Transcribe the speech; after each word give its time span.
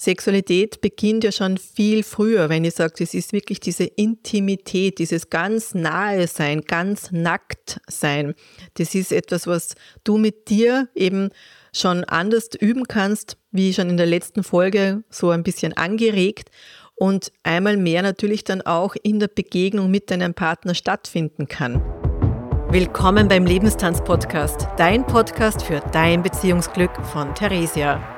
Sexualität 0.00 0.80
beginnt 0.80 1.24
ja 1.24 1.32
schon 1.32 1.58
viel 1.58 2.04
früher, 2.04 2.48
wenn 2.48 2.64
ich 2.64 2.74
sage, 2.74 3.02
es 3.02 3.14
ist 3.14 3.32
wirklich 3.32 3.58
diese 3.58 3.82
Intimität, 3.82 5.00
dieses 5.00 5.28
ganz 5.28 5.74
nahe 5.74 6.28
sein, 6.28 6.60
ganz 6.60 7.10
nackt 7.10 7.80
sein. 7.88 8.34
Das 8.74 8.94
ist 8.94 9.10
etwas, 9.10 9.48
was 9.48 9.74
du 10.04 10.16
mit 10.16 10.50
dir 10.50 10.88
eben 10.94 11.30
schon 11.74 12.04
anders 12.04 12.50
üben 12.60 12.84
kannst, 12.86 13.38
wie 13.50 13.74
schon 13.74 13.90
in 13.90 13.96
der 13.96 14.06
letzten 14.06 14.44
Folge 14.44 15.02
so 15.10 15.30
ein 15.30 15.42
bisschen 15.42 15.76
angeregt 15.76 16.52
und 16.94 17.32
einmal 17.42 17.76
mehr 17.76 18.02
natürlich 18.02 18.44
dann 18.44 18.62
auch 18.62 18.94
in 19.02 19.18
der 19.18 19.28
Begegnung 19.28 19.90
mit 19.90 20.12
deinem 20.12 20.32
Partner 20.32 20.76
stattfinden 20.76 21.48
kann. 21.48 21.82
Willkommen 22.70 23.26
beim 23.26 23.46
Lebenstanz-Podcast, 23.46 24.68
dein 24.76 25.04
Podcast 25.04 25.62
für 25.62 25.80
dein 25.92 26.22
Beziehungsglück 26.22 26.92
von 27.12 27.34
Theresia. 27.34 28.17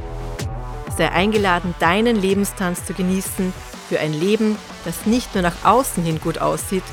sei 0.97 1.11
eingeladen, 1.11 1.73
deinen 1.79 2.15
Lebenstanz 2.15 2.85
zu 2.85 2.93
genießen 2.93 3.53
für 3.89 3.99
ein 3.99 4.13
Leben, 4.13 4.57
das 4.85 5.05
nicht 5.05 5.33
nur 5.33 5.43
nach 5.43 5.63
außen 5.63 6.03
hin 6.03 6.19
gut 6.21 6.37
aussieht, 6.37 6.83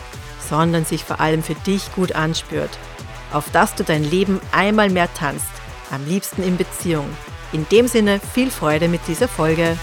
sondern 0.48 0.84
sich 0.84 1.04
vor 1.04 1.20
allem 1.20 1.42
für 1.42 1.54
dich 1.54 1.92
gut 1.94 2.12
anspürt. 2.12 2.70
Auf 3.32 3.50
dass 3.50 3.74
du 3.74 3.84
dein 3.84 4.04
Leben 4.04 4.40
einmal 4.52 4.90
mehr 4.90 5.12
tanzt, 5.14 5.50
am 5.90 6.04
liebsten 6.06 6.42
in 6.42 6.56
Beziehung. 6.56 7.08
In 7.52 7.66
dem 7.70 7.88
Sinne 7.88 8.20
viel 8.34 8.50
Freude 8.50 8.88
mit 8.88 9.00
dieser 9.06 9.28
Folge. 9.28 9.76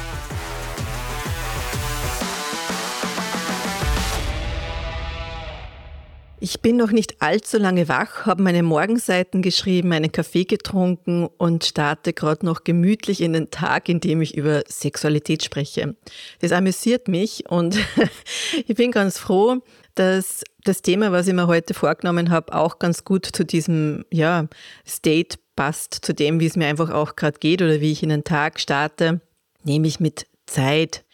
Ich 6.46 6.62
bin 6.62 6.78
noch 6.78 6.92
nicht 6.92 7.24
allzu 7.24 7.58
lange 7.58 7.90
wach, 7.90 8.28
habe 8.28 8.44
meine 8.44 8.62
Morgenseiten 8.62 9.42
geschrieben, 9.42 9.92
einen 9.94 10.12
Kaffee 10.12 10.44
getrunken 10.44 11.28
und 11.40 11.66
starte 11.66 12.14
gerade 12.14 12.46
noch 12.46 12.64
gemütlich 12.64 13.22
in 13.22 13.34
den 13.34 13.50
Tag, 13.50 13.90
in 13.90 14.00
dem 14.00 14.22
ich 14.22 14.38
über 14.38 14.62
Sexualität 14.68 15.44
spreche. 15.44 15.96
Das 16.42 16.52
amüsiert 16.52 17.08
mich 17.08 17.50
und 17.50 17.80
ich 18.68 18.76
bin 18.76 18.92
ganz 18.92 19.18
froh, 19.18 19.64
dass 19.96 20.44
das 20.64 20.84
Thema, 20.84 21.12
was 21.12 21.26
ich 21.26 21.34
mir 21.34 21.48
heute 21.48 21.74
vorgenommen 21.74 22.30
habe, 22.30 22.54
auch 22.54 22.78
ganz 22.78 23.04
gut 23.04 23.26
zu 23.26 23.44
diesem 23.44 24.06
ja, 24.12 24.48
State 24.88 25.40
passt, 25.56 25.98
zu 26.04 26.14
dem, 26.14 26.40
wie 26.40 26.46
es 26.46 26.56
mir 26.56 26.68
einfach 26.68 26.92
auch 26.92 27.16
gerade 27.16 27.40
geht 27.40 27.64
oder 27.64 27.82
wie 27.82 27.92
ich 27.92 28.04
in 28.04 28.10
den 28.10 28.24
Tag 28.24 28.60
starte, 28.60 29.20
nämlich 29.64 30.00
mit 30.00 30.28
Zeit, 30.46 31.06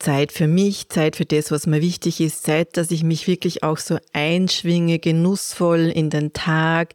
Zeit 0.00 0.32
für 0.32 0.48
mich, 0.48 0.88
Zeit 0.88 1.14
für 1.16 1.26
das, 1.26 1.50
was 1.50 1.66
mir 1.66 1.80
wichtig 1.80 2.20
ist, 2.20 2.42
Zeit, 2.42 2.76
dass 2.76 2.90
ich 2.90 3.04
mich 3.04 3.26
wirklich 3.26 3.62
auch 3.62 3.78
so 3.78 3.98
einschwinge, 4.12 4.98
genussvoll 4.98 5.92
in 5.94 6.10
den 6.10 6.32
Tag 6.32 6.94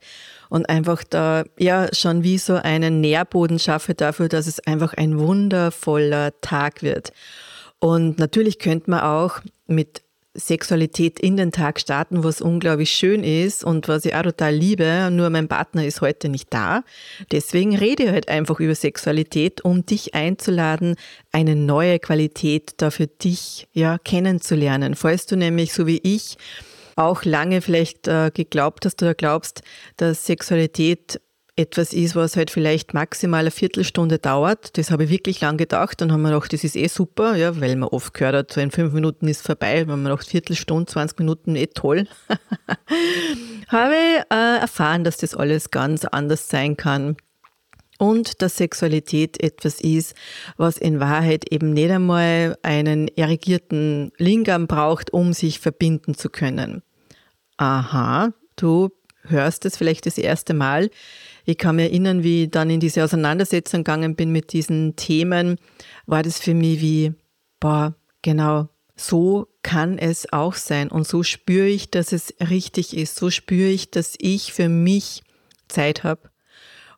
und 0.49 0.67
einfach 0.67 1.03
da 1.03 1.43
ja 1.57 1.87
schon 1.93 2.23
wie 2.23 2.37
so 2.37 2.55
einen 2.55 3.01
Nährboden 3.01 3.59
schaffe 3.59 3.93
dafür, 3.93 4.27
dass 4.27 4.47
es 4.47 4.59
einfach 4.59 4.93
ein 4.95 5.19
wundervoller 5.19 6.39
Tag 6.41 6.81
wird. 6.81 7.13
Und 7.79 8.17
natürlich 8.17 8.59
könnte 8.59 8.89
man 8.89 9.01
auch 9.01 9.39
mit 9.67 10.04
Sexualität 10.35 11.19
in 11.19 11.37
den 11.37 11.51
Tag 11.51 11.79
starten, 11.79 12.23
was 12.23 12.41
unglaublich 12.41 12.91
schön 12.91 13.23
ist 13.23 13.63
und 13.63 13.87
was 13.87 14.05
ich 14.05 14.13
auch 14.15 14.23
total 14.23 14.53
liebe. 14.53 15.09
Nur 15.11 15.29
mein 15.29 15.47
Partner 15.47 15.85
ist 15.85 16.01
heute 16.01 16.29
nicht 16.29 16.53
da. 16.53 16.83
Deswegen 17.31 17.75
rede 17.75 18.03
ich 18.03 18.09
halt 18.09 18.29
einfach 18.29 18.59
über 18.59 18.75
Sexualität, 18.75 19.63
um 19.63 19.85
dich 19.85 20.13
einzuladen, 20.13 20.95
eine 21.31 21.55
neue 21.55 21.99
Qualität 21.99 22.73
da 22.77 22.91
für 22.91 23.07
dich 23.07 23.67
ja 23.73 23.97
kennenzulernen. 23.97 24.95
Falls 24.95 25.25
du 25.25 25.35
nämlich 25.35 25.73
so 25.73 25.87
wie 25.87 25.99
ich 26.03 26.37
auch 26.95 27.25
lange 27.25 27.61
vielleicht 27.61 28.07
äh, 28.07 28.31
geglaubt 28.33 28.85
hast 28.85 29.01
oder 29.03 29.13
glaubst, 29.13 29.61
dass 29.97 30.25
Sexualität 30.25 31.19
etwas 31.57 31.93
ist, 31.93 32.15
was 32.15 32.35
halt 32.35 32.51
vielleicht 32.51 32.93
maximal 32.93 33.41
eine 33.41 33.51
Viertelstunde 33.51 34.19
dauert. 34.19 34.77
Das 34.77 34.91
habe 34.91 35.05
ich 35.05 35.09
wirklich 35.09 35.39
lang 35.39 35.57
gedacht. 35.57 36.01
Dann 36.01 36.11
haben 36.11 36.21
wir 36.21 36.31
gedacht, 36.31 36.51
das 36.51 36.65
ist 36.65 36.75
eh 36.75 36.87
super, 36.87 37.35
ja, 37.35 37.59
weil 37.61 37.75
man 37.77 37.89
oft 37.89 38.13
gehört 38.13 38.35
hat, 38.35 38.51
so 38.51 38.59
in 38.59 38.71
fünf 38.71 38.91
Minuten 38.93 39.27
ist 39.27 39.45
vorbei. 39.45 39.87
Wenn 39.87 40.01
man 40.01 40.11
gedacht, 40.11 40.27
Viertelstunde, 40.27 40.91
20 40.91 41.19
Minuten, 41.19 41.55
eh 41.55 41.67
toll. 41.67 42.07
habe 43.69 43.93
ich 43.93 44.35
äh, 44.35 44.57
erfahren, 44.59 45.05
dass 45.05 45.17
das 45.17 45.33
alles 45.33 45.71
ganz 45.71 46.03
anders 46.03 46.49
sein 46.49 46.75
kann. 46.75 47.15
Und 47.97 48.41
dass 48.41 48.57
Sexualität 48.57 49.41
etwas 49.41 49.79
ist, 49.79 50.15
was 50.57 50.77
in 50.77 50.99
Wahrheit 50.99 51.49
eben 51.53 51.71
nicht 51.71 51.89
einmal 51.89 52.57
einen 52.61 53.07
erigierten 53.07 54.11
Lingam 54.17 54.67
braucht, 54.67 55.13
um 55.13 55.31
sich 55.31 55.61
verbinden 55.61 56.13
zu 56.15 56.29
können. 56.29 56.83
Aha, 57.55 58.33
du 58.57 58.89
hörst 59.23 59.63
es 59.63 59.77
vielleicht 59.77 60.05
das 60.05 60.17
erste 60.17 60.53
Mal. 60.53 60.89
Ich 61.45 61.57
kann 61.57 61.75
mich 61.75 61.85
erinnern, 61.85 62.23
wie 62.23 62.43
ich 62.43 62.51
dann 62.51 62.69
in 62.69 62.79
diese 62.79 63.03
Auseinandersetzung 63.03 63.83
gegangen 63.83 64.15
bin 64.15 64.31
mit 64.31 64.51
diesen 64.51 64.95
Themen, 64.95 65.57
war 66.07 66.23
das 66.23 66.39
für 66.39 66.53
mich 66.53 66.81
wie, 66.81 67.13
boah, 67.59 67.95
genau, 68.21 68.69
so 68.95 69.47
kann 69.61 69.97
es 69.97 70.31
auch 70.31 70.55
sein. 70.55 70.89
Und 70.89 71.07
so 71.07 71.23
spüre 71.23 71.67
ich, 71.67 71.91
dass 71.91 72.11
es 72.11 72.33
richtig 72.49 72.95
ist. 72.95 73.15
So 73.15 73.29
spüre 73.29 73.69
ich, 73.69 73.91
dass 73.91 74.15
ich 74.17 74.53
für 74.53 74.69
mich 74.69 75.23
Zeit 75.67 76.03
habe. 76.03 76.29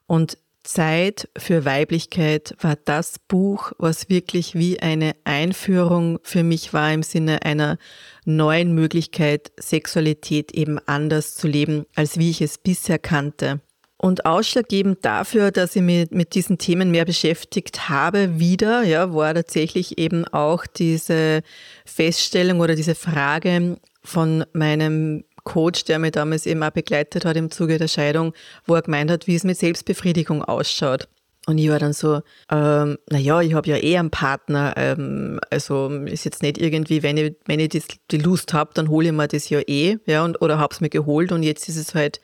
Und 0.06 0.38
Zeit 0.64 1.30
für 1.38 1.66
Weiblichkeit 1.66 2.56
war 2.60 2.76
das 2.76 3.20
Buch, 3.20 3.72
was 3.78 4.10
wirklich 4.10 4.54
wie 4.54 4.80
eine 4.80 5.16
Einführung 5.24 6.20
für 6.24 6.44
mich 6.44 6.74
war 6.74 6.94
im 6.94 7.04
Sinne 7.04 7.44
einer 7.44 7.78
neuen 8.26 8.74
Möglichkeit, 8.74 9.52
Sexualität 9.58 10.52
eben 10.52 10.78
anders 10.86 11.36
zu 11.36 11.48
leben, 11.48 11.86
als 11.96 12.18
wie 12.18 12.30
ich 12.30 12.42
es 12.42 12.58
bisher 12.58 13.00
kannte. 13.00 13.62
Und 14.08 14.26
ausschlaggebend 14.26 15.04
dafür, 15.04 15.52
dass 15.52 15.76
ich 15.76 15.82
mich 15.82 16.10
mit 16.12 16.34
diesen 16.34 16.58
Themen 16.58 16.92
mehr 16.92 17.04
beschäftigt 17.04 17.90
habe, 17.90 18.40
wieder, 18.40 18.84
ja, 18.84 19.14
war 19.14 19.34
tatsächlich 19.34 19.98
eben 19.98 20.24
auch 20.24 20.66
diese 20.66 21.42
Feststellung 21.84 22.62
oder 22.62 22.76
diese 22.76 22.96
Frage 22.96 23.76
von 24.06 24.46
meinem 24.54 25.26
Coach, 25.44 25.84
der 25.84 26.00
mich 26.00 26.12
damals 26.12 26.46
eben 26.46 26.64
auch 26.64 26.70
begleitet 26.70 27.26
hat 27.26 27.36
im 27.36 27.52
Zuge 27.52 27.80
der 27.80 27.90
Scheidung, 27.90 28.32
wo 28.66 28.76
er 28.76 28.82
gemeint 28.82 29.12
hat, 29.12 29.28
wie 29.28 29.36
es 29.36 29.44
mit 29.44 29.58
Selbstbefriedigung 29.58 30.42
ausschaut. 30.42 31.10
Und 31.46 31.58
ich 31.58 31.70
war 31.70 31.80
dann 31.80 31.92
so, 31.92 32.22
ähm, 32.50 32.98
naja, 33.10 33.42
ich 33.42 33.56
habe 33.56 33.70
ja 33.70 33.76
eh 33.76 33.98
einen 33.98 34.10
Partner, 34.10 34.74
ähm, 34.78 35.42
also 35.50 35.90
ist 36.06 36.24
jetzt 36.24 36.44
nicht 36.44 36.60
irgendwie, 36.60 37.04
wenn 37.04 37.18
ich, 37.18 37.36
wenn 37.46 37.60
ich 37.60 37.70
das, 37.70 37.88
die 38.10 38.20
Lust 38.20 38.54
habe, 38.54 38.72
dann 38.74 38.88
hole 38.88 39.08
ich 39.08 39.14
mir 39.14 39.28
das 39.28 39.50
ja 39.50 39.60
eh, 39.68 39.98
ja, 40.06 40.24
und, 40.24 40.42
oder 40.42 40.60
habe 40.60 40.74
es 40.74 40.80
mir 40.80 40.90
geholt 40.90 41.34
und 41.34 41.44
jetzt 41.44 41.68
ist 41.68 41.76
es 41.76 41.94
halt 41.94 42.22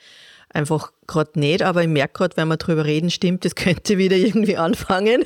einfach 0.53 0.91
gerade 1.07 1.39
nicht, 1.39 1.63
aber 1.63 1.81
ich 1.81 1.87
merke 1.87 2.13
gerade, 2.13 2.37
wenn 2.37 2.47
wir 2.47 2.57
drüber 2.57 2.85
reden, 2.85 3.09
stimmt, 3.09 3.43
das 3.43 3.55
könnte 3.55 3.97
wieder 3.97 4.15
irgendwie 4.15 4.55
anfangen. 4.55 5.25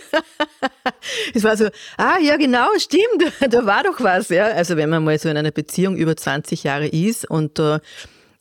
es 1.33 1.43
war 1.43 1.57
so, 1.57 1.67
ah 1.97 2.17
ja 2.19 2.37
genau, 2.37 2.67
stimmt, 2.77 3.31
da 3.49 3.65
war 3.65 3.83
doch 3.83 4.01
was. 4.01 4.29
Ja? 4.29 4.47
Also 4.47 4.77
wenn 4.77 4.89
man 4.89 5.03
mal 5.03 5.19
so 5.19 5.29
in 5.29 5.37
einer 5.37 5.51
Beziehung 5.51 5.95
über 5.97 6.15
20 6.15 6.63
Jahre 6.63 6.87
ist 6.87 7.29
und 7.29 7.59
äh, 7.59 7.79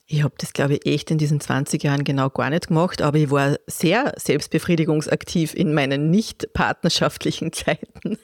ich 0.08 0.22
habe 0.22 0.34
das, 0.38 0.52
glaube 0.52 0.74
ich, 0.74 0.86
echt 0.86 1.10
in 1.10 1.18
diesen 1.18 1.40
20 1.40 1.82
Jahren 1.82 2.04
genau 2.04 2.30
gar 2.30 2.50
nicht 2.50 2.68
gemacht, 2.68 3.02
aber 3.02 3.18
ich 3.18 3.30
war 3.30 3.56
sehr 3.66 4.14
selbstbefriedigungsaktiv 4.16 5.52
in 5.52 5.74
meinen 5.74 6.10
nicht 6.10 6.52
partnerschaftlichen 6.52 7.52
Zeiten. 7.52 8.18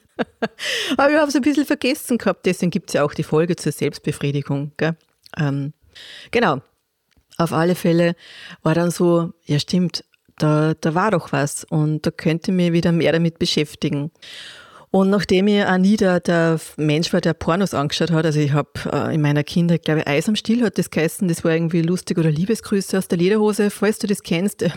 aber 0.96 1.10
ich 1.10 1.18
habe 1.18 1.28
es 1.28 1.34
ein 1.34 1.42
bisschen 1.42 1.66
vergessen 1.66 2.18
gehabt, 2.18 2.46
deswegen 2.46 2.70
gibt 2.70 2.90
es 2.90 2.94
ja 2.94 3.02
auch 3.02 3.14
die 3.14 3.24
Folge 3.24 3.56
zur 3.56 3.72
Selbstbefriedigung. 3.72 4.70
Gell? 4.76 4.96
Ähm, 5.36 5.72
genau, 6.30 6.60
auf 7.44 7.52
alle 7.52 7.74
Fälle 7.74 8.14
war 8.62 8.74
dann 8.74 8.90
so, 8.90 9.32
ja 9.44 9.58
stimmt, 9.58 10.04
da, 10.38 10.74
da 10.80 10.94
war 10.94 11.10
doch 11.10 11.32
was 11.32 11.64
und 11.64 12.06
da 12.06 12.10
könnte 12.10 12.50
ich 12.50 12.56
mich 12.56 12.72
wieder 12.72 12.92
mehr 12.92 13.12
damit 13.12 13.38
beschäftigen. 13.38 14.10
Und 14.92 15.08
nachdem 15.08 15.46
ich 15.46 15.64
auch 15.64 15.78
nie 15.78 15.96
der, 15.96 16.60
Mensch 16.76 17.14
war, 17.14 17.22
der 17.22 17.32
Pornos 17.32 17.72
angeschaut 17.72 18.10
hat, 18.10 18.26
also 18.26 18.38
ich 18.38 18.52
habe 18.52 18.68
äh, 18.92 19.14
in 19.14 19.22
meiner 19.22 19.42
Kindheit, 19.42 19.86
glaube 19.86 20.00
ich, 20.00 20.06
Eis 20.06 20.28
am 20.28 20.36
Stiel 20.36 20.62
hat 20.62 20.76
das 20.76 20.90
geheißen, 20.90 21.28
das 21.28 21.44
war 21.44 21.52
irgendwie 21.52 21.80
lustig 21.80 22.18
oder 22.18 22.30
Liebesgrüße 22.30 22.98
aus 22.98 23.08
der 23.08 23.16
Lederhose, 23.16 23.70
falls 23.70 23.98
du 23.98 24.06
das 24.06 24.22
kennst. 24.22 24.64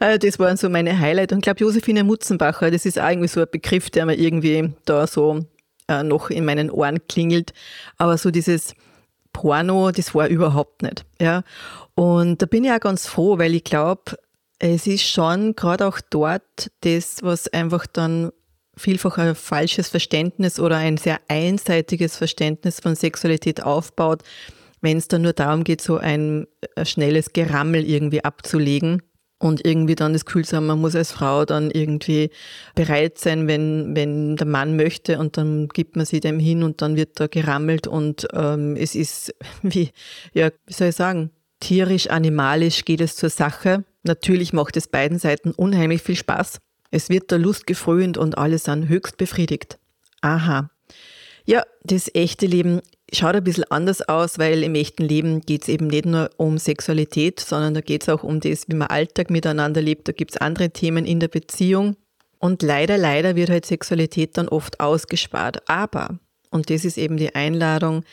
Äh, 0.00 0.18
das 0.18 0.38
waren 0.38 0.56
so 0.56 0.70
meine 0.70 0.98
Highlights. 0.98 1.30
Und 1.34 1.40
ich 1.40 1.42
glaube, 1.42 1.60
Josephine 1.60 2.02
Mutzenbacher, 2.02 2.70
das 2.70 2.86
ist 2.86 2.98
auch 2.98 3.10
irgendwie 3.10 3.28
so 3.28 3.40
ein 3.40 3.46
Begriff, 3.52 3.90
der 3.90 4.06
mir 4.06 4.14
irgendwie 4.14 4.72
da 4.86 5.06
so 5.06 5.44
äh, 5.86 6.02
noch 6.02 6.30
in 6.30 6.46
meinen 6.46 6.70
Ohren 6.70 7.06
klingelt. 7.08 7.52
Aber 7.98 8.16
so 8.16 8.30
dieses 8.30 8.74
Porno, 9.34 9.90
das 9.90 10.14
war 10.14 10.28
überhaupt 10.28 10.80
nicht. 10.80 11.04
Ja. 11.20 11.42
Und 11.94 12.40
da 12.40 12.46
bin 12.46 12.64
ich 12.64 12.72
auch 12.72 12.80
ganz 12.80 13.06
froh, 13.06 13.36
weil 13.36 13.54
ich 13.54 13.64
glaube, 13.64 14.16
es 14.58 14.86
ist 14.86 15.06
schon 15.06 15.54
gerade 15.54 15.86
auch 15.86 16.00
dort 16.08 16.70
das, 16.80 17.18
was 17.22 17.52
einfach 17.52 17.86
dann 17.86 18.32
vielfach 18.76 19.18
ein 19.18 19.34
falsches 19.34 19.90
Verständnis 19.90 20.58
oder 20.58 20.76
ein 20.78 20.96
sehr 20.96 21.20
einseitiges 21.28 22.16
Verständnis 22.16 22.80
von 22.80 22.96
Sexualität 22.96 23.62
aufbaut, 23.62 24.22
wenn 24.80 24.96
es 24.96 25.08
dann 25.08 25.22
nur 25.22 25.34
darum 25.34 25.64
geht, 25.64 25.80
so 25.80 25.98
ein, 25.98 26.46
ein 26.76 26.86
schnelles 26.86 27.32
Gerammel 27.32 27.84
irgendwie 27.84 28.24
abzulegen 28.24 29.02
und 29.44 29.66
irgendwie 29.66 29.94
dann 29.94 30.14
das 30.14 30.24
Gefühl 30.24 30.44
haben, 30.52 30.66
man 30.66 30.80
muss 30.80 30.96
als 30.96 31.12
Frau 31.12 31.44
dann 31.44 31.70
irgendwie 31.70 32.30
bereit 32.74 33.18
sein, 33.18 33.46
wenn, 33.46 33.94
wenn 33.94 34.36
der 34.36 34.46
Mann 34.46 34.74
möchte 34.74 35.18
und 35.18 35.36
dann 35.36 35.68
gibt 35.68 35.96
man 35.96 36.06
sie 36.06 36.20
dem 36.20 36.38
hin 36.38 36.62
und 36.62 36.80
dann 36.80 36.96
wird 36.96 37.20
da 37.20 37.26
gerammelt 37.26 37.86
und 37.86 38.26
ähm, 38.32 38.74
es 38.74 38.94
ist 38.94 39.34
wie, 39.62 39.90
ja, 40.32 40.50
wie 40.66 40.72
soll 40.72 40.88
ich 40.88 40.96
sagen, 40.96 41.30
tierisch, 41.60 42.08
animalisch 42.08 42.86
geht 42.86 43.02
es 43.02 43.16
zur 43.16 43.28
Sache. 43.28 43.84
Natürlich 44.02 44.54
macht 44.54 44.78
es 44.78 44.88
beiden 44.88 45.18
Seiten 45.18 45.50
unheimlich 45.50 46.00
viel 46.00 46.16
Spaß. 46.16 46.60
Es 46.90 47.10
wird 47.10 47.30
der 47.30 47.38
Lust 47.38 47.66
gefrönt 47.66 48.16
und 48.16 48.38
alle 48.38 48.58
sind 48.58 48.88
höchst 48.88 49.18
befriedigt. 49.18 49.78
Aha. 50.22 50.70
Ja, 51.44 51.64
das 51.82 52.10
echte 52.14 52.46
Leben 52.46 52.80
schaut 53.12 53.34
ein 53.34 53.44
bisschen 53.44 53.64
anders 53.70 54.02
aus, 54.08 54.38
weil 54.38 54.62
im 54.62 54.74
echten 54.74 55.04
Leben 55.04 55.40
geht 55.40 55.62
es 55.62 55.68
eben 55.68 55.86
nicht 55.86 56.06
nur 56.06 56.30
um 56.36 56.58
Sexualität, 56.58 57.40
sondern 57.40 57.74
da 57.74 57.80
geht 57.80 58.02
es 58.02 58.08
auch 58.08 58.22
um 58.22 58.40
das, 58.40 58.68
wie 58.68 58.76
man 58.76 58.88
Alltag 58.88 59.30
miteinander 59.30 59.82
lebt. 59.82 60.08
Da 60.08 60.12
gibt 60.12 60.32
es 60.32 60.36
andere 60.36 60.70
Themen 60.70 61.04
in 61.04 61.20
der 61.20 61.28
Beziehung. 61.28 61.96
Und 62.38 62.62
leider, 62.62 62.98
leider 62.98 63.36
wird 63.36 63.50
halt 63.50 63.66
Sexualität 63.66 64.36
dann 64.36 64.48
oft 64.48 64.80
ausgespart. 64.80 65.68
Aber, 65.68 66.18
und 66.50 66.70
das 66.70 66.84
ist 66.84 66.98
eben 66.98 67.16
die 67.16 67.34
Einladung, 67.34 68.04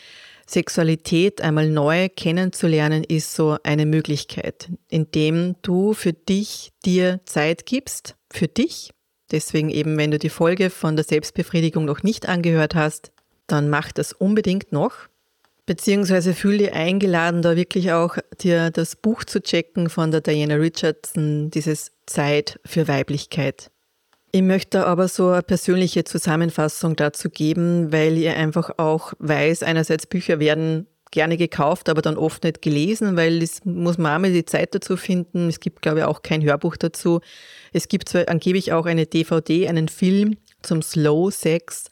Sexualität 0.48 1.42
einmal 1.42 1.70
neu 1.70 2.10
kennenzulernen, 2.10 3.04
ist 3.04 3.34
so 3.34 3.58
eine 3.64 3.86
Möglichkeit, 3.86 4.70
indem 4.90 5.56
du 5.62 5.94
für 5.94 6.14
dich 6.14 6.72
dir 6.86 7.22
Zeit 7.26 7.66
gibst, 7.66 8.16
für 8.30 8.48
dich. 8.48 8.92
Deswegen 9.32 9.70
eben, 9.70 9.98
wenn 9.98 10.12
du 10.12 10.20
die 10.20 10.30
Folge 10.30 10.70
von 10.70 10.98
der 10.98 11.06
Selbstbefriedigung 11.06 11.86
noch 11.86 12.04
nicht 12.04 12.28
angehört 12.28 12.76
hast, 12.76 13.12
dann 13.52 13.70
mach 13.70 13.92
das 13.92 14.14
unbedingt 14.14 14.72
noch. 14.72 14.94
Beziehungsweise 15.66 16.34
fühl 16.34 16.58
dich 16.58 16.74
eingeladen, 16.74 17.42
da 17.42 17.56
wirklich 17.56 17.92
auch 17.92 18.18
dir 18.42 18.72
das 18.72 18.96
Buch 18.96 19.24
zu 19.24 19.42
checken 19.42 19.90
von 19.90 20.12
der 20.12 20.22
Diana 20.22 20.56
Richardson, 20.56 21.52
dieses 21.52 21.92
Zeit 22.06 22.60
für 22.66 22.88
Weiblichkeit. 22.88 23.72
Ich 24.34 24.42
möchte 24.42 24.88
aber 24.88 25.08
so 25.08 25.30
eine 25.30 25.42
persönliche 25.44 26.04
Zusammenfassung 26.04 26.96
dazu 26.96 27.30
geben, 27.30 27.92
weil 27.92 28.18
ihr 28.18 28.36
einfach 28.36 28.72
auch 28.78 29.14
weiß, 29.20 29.64
einerseits 29.64 30.08
Bücher 30.08 30.40
werden 30.40 30.88
gerne 31.12 31.36
gekauft, 31.36 31.90
aber 31.90 32.02
dann 32.02 32.18
oft 32.18 32.46
nicht 32.46 32.62
gelesen, 32.62 33.18
weil 33.18 33.44
es 33.44 33.66
muss 33.66 33.98
man 33.98 34.16
auch 34.16 34.20
mal 34.20 34.32
die 34.32 34.46
Zeit 34.46 34.74
dazu 34.74 34.96
finden. 34.96 35.50
Es 35.50 35.60
gibt, 35.60 35.82
glaube 35.82 36.00
ich, 36.00 36.06
auch 36.06 36.22
kein 36.22 36.42
Hörbuch 36.42 36.78
dazu. 36.78 37.20
Es 37.74 37.90
gibt 37.90 38.08
zwar 38.10 38.30
angeblich 38.30 38.72
auch 38.72 38.86
eine 38.86 39.06
DVD, 39.06 39.68
einen 39.68 39.90
Film 39.90 40.38
zum 40.62 40.82
Slow 40.82 41.30
Sex. 41.30 41.90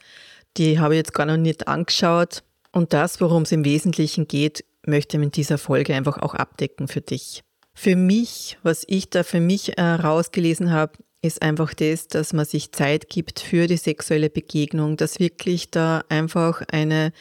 Die 0.56 0.78
habe 0.78 0.94
ich 0.94 0.98
jetzt 0.98 1.14
gar 1.14 1.26
noch 1.26 1.36
nicht 1.36 1.68
angeschaut. 1.68 2.42
Und 2.72 2.92
das, 2.92 3.20
worum 3.20 3.42
es 3.42 3.52
im 3.52 3.64
Wesentlichen 3.64 4.28
geht, 4.28 4.64
möchte 4.86 5.16
ich 5.16 5.22
in 5.22 5.30
dieser 5.30 5.58
Folge 5.58 5.94
einfach 5.94 6.18
auch 6.18 6.34
abdecken 6.34 6.88
für 6.88 7.00
dich. 7.00 7.42
Für 7.74 7.96
mich, 7.96 8.58
was 8.62 8.84
ich 8.86 9.10
da 9.10 9.22
für 9.22 9.40
mich 9.40 9.78
äh, 9.78 9.82
rausgelesen 9.82 10.70
habe, 10.70 10.92
ist 11.22 11.42
einfach 11.42 11.74
das, 11.74 12.08
dass 12.08 12.32
man 12.32 12.44
sich 12.44 12.72
Zeit 12.72 13.08
gibt 13.08 13.40
für 13.40 13.66
die 13.66 13.76
sexuelle 13.76 14.30
Begegnung, 14.30 14.96
dass 14.96 15.20
wirklich 15.20 15.70
da 15.70 16.02
einfach 16.08 16.62
eine 16.70 17.12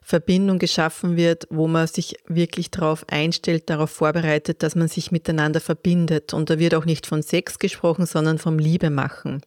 Verbindung 0.00 0.58
geschaffen 0.58 1.16
wird, 1.16 1.46
wo 1.50 1.66
man 1.68 1.86
sich 1.86 2.16
wirklich 2.26 2.70
darauf 2.70 3.04
einstellt, 3.08 3.68
darauf 3.68 3.90
vorbereitet, 3.90 4.62
dass 4.62 4.74
man 4.74 4.88
sich 4.88 5.10
miteinander 5.10 5.60
verbindet. 5.60 6.32
Und 6.32 6.50
da 6.50 6.58
wird 6.58 6.74
auch 6.74 6.84
nicht 6.84 7.06
von 7.06 7.22
Sex 7.22 7.58
gesprochen, 7.58 8.06
sondern 8.06 8.38
vom 8.38 8.58
Liebe 8.58 8.90
machen. 8.90 9.42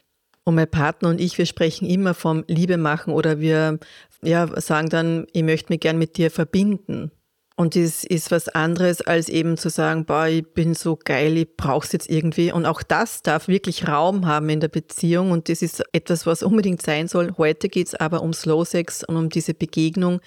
Und 0.51 0.55
mein 0.55 0.69
Partner 0.69 1.07
und 1.07 1.21
ich, 1.21 1.37
wir 1.37 1.45
sprechen 1.45 1.87
immer 1.87 2.13
vom 2.13 2.43
Liebe 2.45 2.75
machen 2.75 3.13
oder 3.13 3.39
wir 3.39 3.79
ja, 4.21 4.49
sagen 4.59 4.89
dann, 4.89 5.25
ich 5.31 5.43
möchte 5.43 5.71
mich 5.71 5.79
gern 5.79 5.97
mit 5.97 6.17
dir 6.17 6.29
verbinden. 6.29 7.09
Und 7.55 7.77
das 7.77 8.03
ist 8.03 8.31
was 8.31 8.49
anderes, 8.49 8.99
als 8.99 9.29
eben 9.29 9.55
zu 9.55 9.69
sagen, 9.69 10.03
boah, 10.03 10.27
ich 10.27 10.45
bin 10.53 10.73
so 10.73 10.99
geil, 11.01 11.37
ich 11.37 11.55
brauch's 11.55 11.93
jetzt 11.93 12.09
irgendwie. 12.09 12.51
Und 12.51 12.65
auch 12.65 12.83
das 12.83 13.21
darf 13.21 13.47
wirklich 13.47 13.87
Raum 13.87 14.25
haben 14.25 14.49
in 14.49 14.59
der 14.59 14.67
Beziehung. 14.67 15.31
Und 15.31 15.47
das 15.47 15.61
ist 15.61 15.81
etwas, 15.93 16.25
was 16.25 16.43
unbedingt 16.43 16.81
sein 16.81 17.07
soll. 17.07 17.33
Heute 17.37 17.69
geht's 17.69 17.95
aber 17.95 18.21
um 18.21 18.33
Slow 18.33 18.65
Sex 18.65 19.05
und 19.05 19.15
um 19.15 19.29
diese 19.29 19.53
Begegnung, 19.53 20.19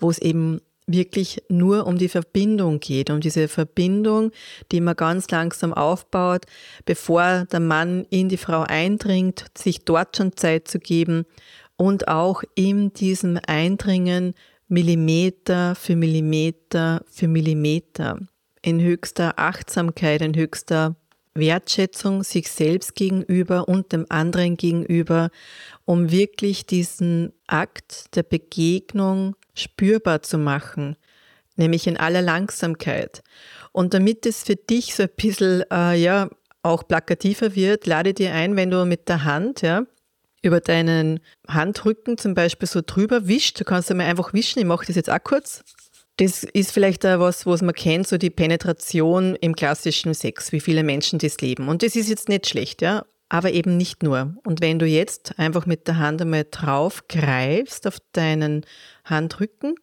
wo 0.00 0.10
es 0.10 0.18
eben 0.18 0.62
wirklich 0.92 1.42
nur 1.48 1.86
um 1.86 1.98
die 1.98 2.08
Verbindung 2.08 2.80
geht, 2.80 3.10
um 3.10 3.20
diese 3.20 3.48
Verbindung, 3.48 4.32
die 4.72 4.80
man 4.80 4.96
ganz 4.96 5.30
langsam 5.30 5.72
aufbaut, 5.72 6.46
bevor 6.84 7.46
der 7.50 7.60
Mann 7.60 8.06
in 8.10 8.28
die 8.28 8.36
Frau 8.36 8.62
eindringt, 8.62 9.44
sich 9.56 9.84
dort 9.84 10.16
schon 10.16 10.36
Zeit 10.36 10.68
zu 10.68 10.78
geben 10.78 11.26
und 11.76 12.08
auch 12.08 12.42
in 12.54 12.92
diesem 12.92 13.38
Eindringen 13.46 14.34
Millimeter 14.68 15.74
für 15.74 15.96
Millimeter 15.96 17.02
für 17.10 17.26
Millimeter 17.26 18.20
in 18.62 18.80
höchster 18.80 19.38
Achtsamkeit, 19.38 20.22
in 20.22 20.36
höchster 20.36 20.94
Wertschätzung 21.34 22.22
sich 22.22 22.50
selbst 22.50 22.94
gegenüber 22.94 23.68
und 23.68 23.92
dem 23.92 24.06
anderen 24.08 24.56
gegenüber, 24.56 25.30
um 25.84 26.10
wirklich 26.10 26.66
diesen 26.66 27.32
Akt 27.46 28.16
der 28.16 28.22
Begegnung 28.22 29.36
spürbar 29.54 30.22
zu 30.22 30.38
machen, 30.38 30.96
nämlich 31.56 31.86
in 31.86 31.96
aller 31.96 32.22
Langsamkeit. 32.22 33.22
Und 33.72 33.94
damit 33.94 34.26
es 34.26 34.42
für 34.42 34.56
dich 34.56 34.94
so 34.94 35.04
ein 35.04 35.10
bisschen, 35.16 35.64
äh, 35.70 35.94
ja, 35.94 36.28
auch 36.62 36.86
plakativer 36.86 37.54
wird, 37.54 37.86
lade 37.86 38.12
dir 38.12 38.34
ein, 38.34 38.56
wenn 38.56 38.70
du 38.70 38.84
mit 38.84 39.08
der 39.08 39.24
Hand, 39.24 39.62
ja, 39.62 39.84
über 40.42 40.60
deinen 40.60 41.20
Handrücken 41.46 42.18
zum 42.18 42.34
Beispiel 42.34 42.68
so 42.68 42.80
drüber 42.84 43.28
wischt. 43.28 43.60
Du 43.60 43.64
kannst 43.64 43.90
einmal 43.90 44.06
einfach 44.06 44.32
wischen. 44.32 44.58
Ich 44.58 44.64
mache 44.64 44.86
das 44.86 44.96
jetzt 44.96 45.10
auch 45.10 45.22
kurz. 45.22 45.62
Das 46.16 46.44
ist 46.44 46.72
vielleicht 46.72 47.06
auch 47.06 47.20
was, 47.20 47.46
was 47.46 47.62
man 47.62 47.74
kennt, 47.74 48.06
so 48.06 48.18
die 48.18 48.30
Penetration 48.30 49.36
im 49.36 49.54
klassischen 49.54 50.12
Sex, 50.12 50.52
wie 50.52 50.60
viele 50.60 50.82
Menschen 50.82 51.18
das 51.18 51.40
leben. 51.40 51.68
Und 51.68 51.82
das 51.82 51.96
ist 51.96 52.08
jetzt 52.08 52.28
nicht 52.28 52.46
schlecht, 52.46 52.82
ja, 52.82 53.06
aber 53.30 53.52
eben 53.52 53.76
nicht 53.76 54.02
nur. 54.02 54.34
Und 54.44 54.60
wenn 54.60 54.78
du 54.78 54.86
jetzt 54.86 55.38
einfach 55.38 55.64
mit 55.64 55.88
der 55.88 55.98
Hand 55.98 56.20
einmal 56.20 56.46
drauf 56.50 57.04
greifst 57.08 57.86
auf 57.86 57.98
deinen 58.12 58.66
Handrücken, 59.04 59.74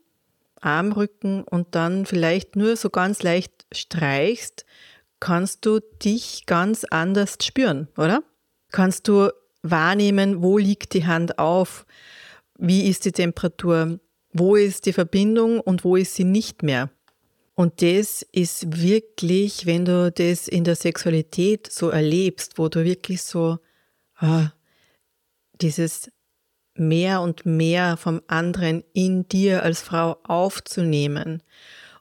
Armrücken 0.62 1.44
und 1.44 1.76
dann 1.76 2.06
vielleicht 2.06 2.56
nur 2.56 2.76
so 2.76 2.90
ganz 2.90 3.24
leicht 3.24 3.66
streichst, 3.72 4.66
kannst 5.20 5.66
du 5.66 5.80
dich 6.04 6.46
ganz 6.46 6.84
anders 6.84 7.38
spüren, 7.42 7.88
oder? 7.98 8.22
Kannst 8.72 9.08
du 9.08 9.32
wahrnehmen, 9.64 10.44
wo 10.44 10.58
liegt 10.58 10.94
die 10.94 11.06
Hand 11.06 11.40
auf, 11.40 11.86
wie 12.58 12.88
ist 12.88 13.06
die 13.06 13.12
Temperatur, 13.12 14.00
wo 14.34 14.56
ist 14.56 14.86
die 14.86 14.94
Verbindung 14.94 15.60
und 15.60 15.84
wo 15.84 15.96
ist 15.96 16.16
sie 16.16 16.24
nicht 16.24 16.64
mehr. 16.64 16.90
Und 17.56 17.82
das 17.82 18.22
ist 18.32 18.82
wirklich, 18.84 19.66
wenn 19.66 19.86
du 19.86 20.12
das 20.12 20.48
in 20.48 20.64
der 20.64 20.76
Sexualität 20.76 21.72
so 21.72 21.90
erlebst, 21.90 22.60
wo 22.60 22.70
du 22.70 22.84
wirklich 22.84 23.24
so 23.24 23.58
ah, 24.18 24.52
dieses 25.60 26.12
mehr 26.76 27.22
und 27.22 27.46
mehr 27.46 27.98
vom 27.98 28.22
anderen 28.28 28.84
in 28.94 29.28
dir 29.28 29.64
als 29.64 29.82
Frau 29.82 30.18
aufzunehmen 30.24 31.42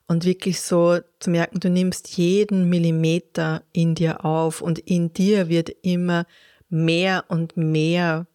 und 0.07 0.25
wirklich 0.25 0.61
so 0.61 0.99
zu 1.19 1.31
merken, 1.31 1.61
du 1.61 1.71
nimmst 1.71 2.17
jeden 2.17 2.69
Millimeter 2.69 3.63
in 3.73 3.95
dir 3.95 4.25
auf 4.25 4.61
und 4.61 4.79
in 4.79 5.13
dir 5.13 5.49
wird 5.49 5.71
immer 5.83 6.27
mehr 6.69 7.25
und 7.29 7.57
mehr 7.57 8.27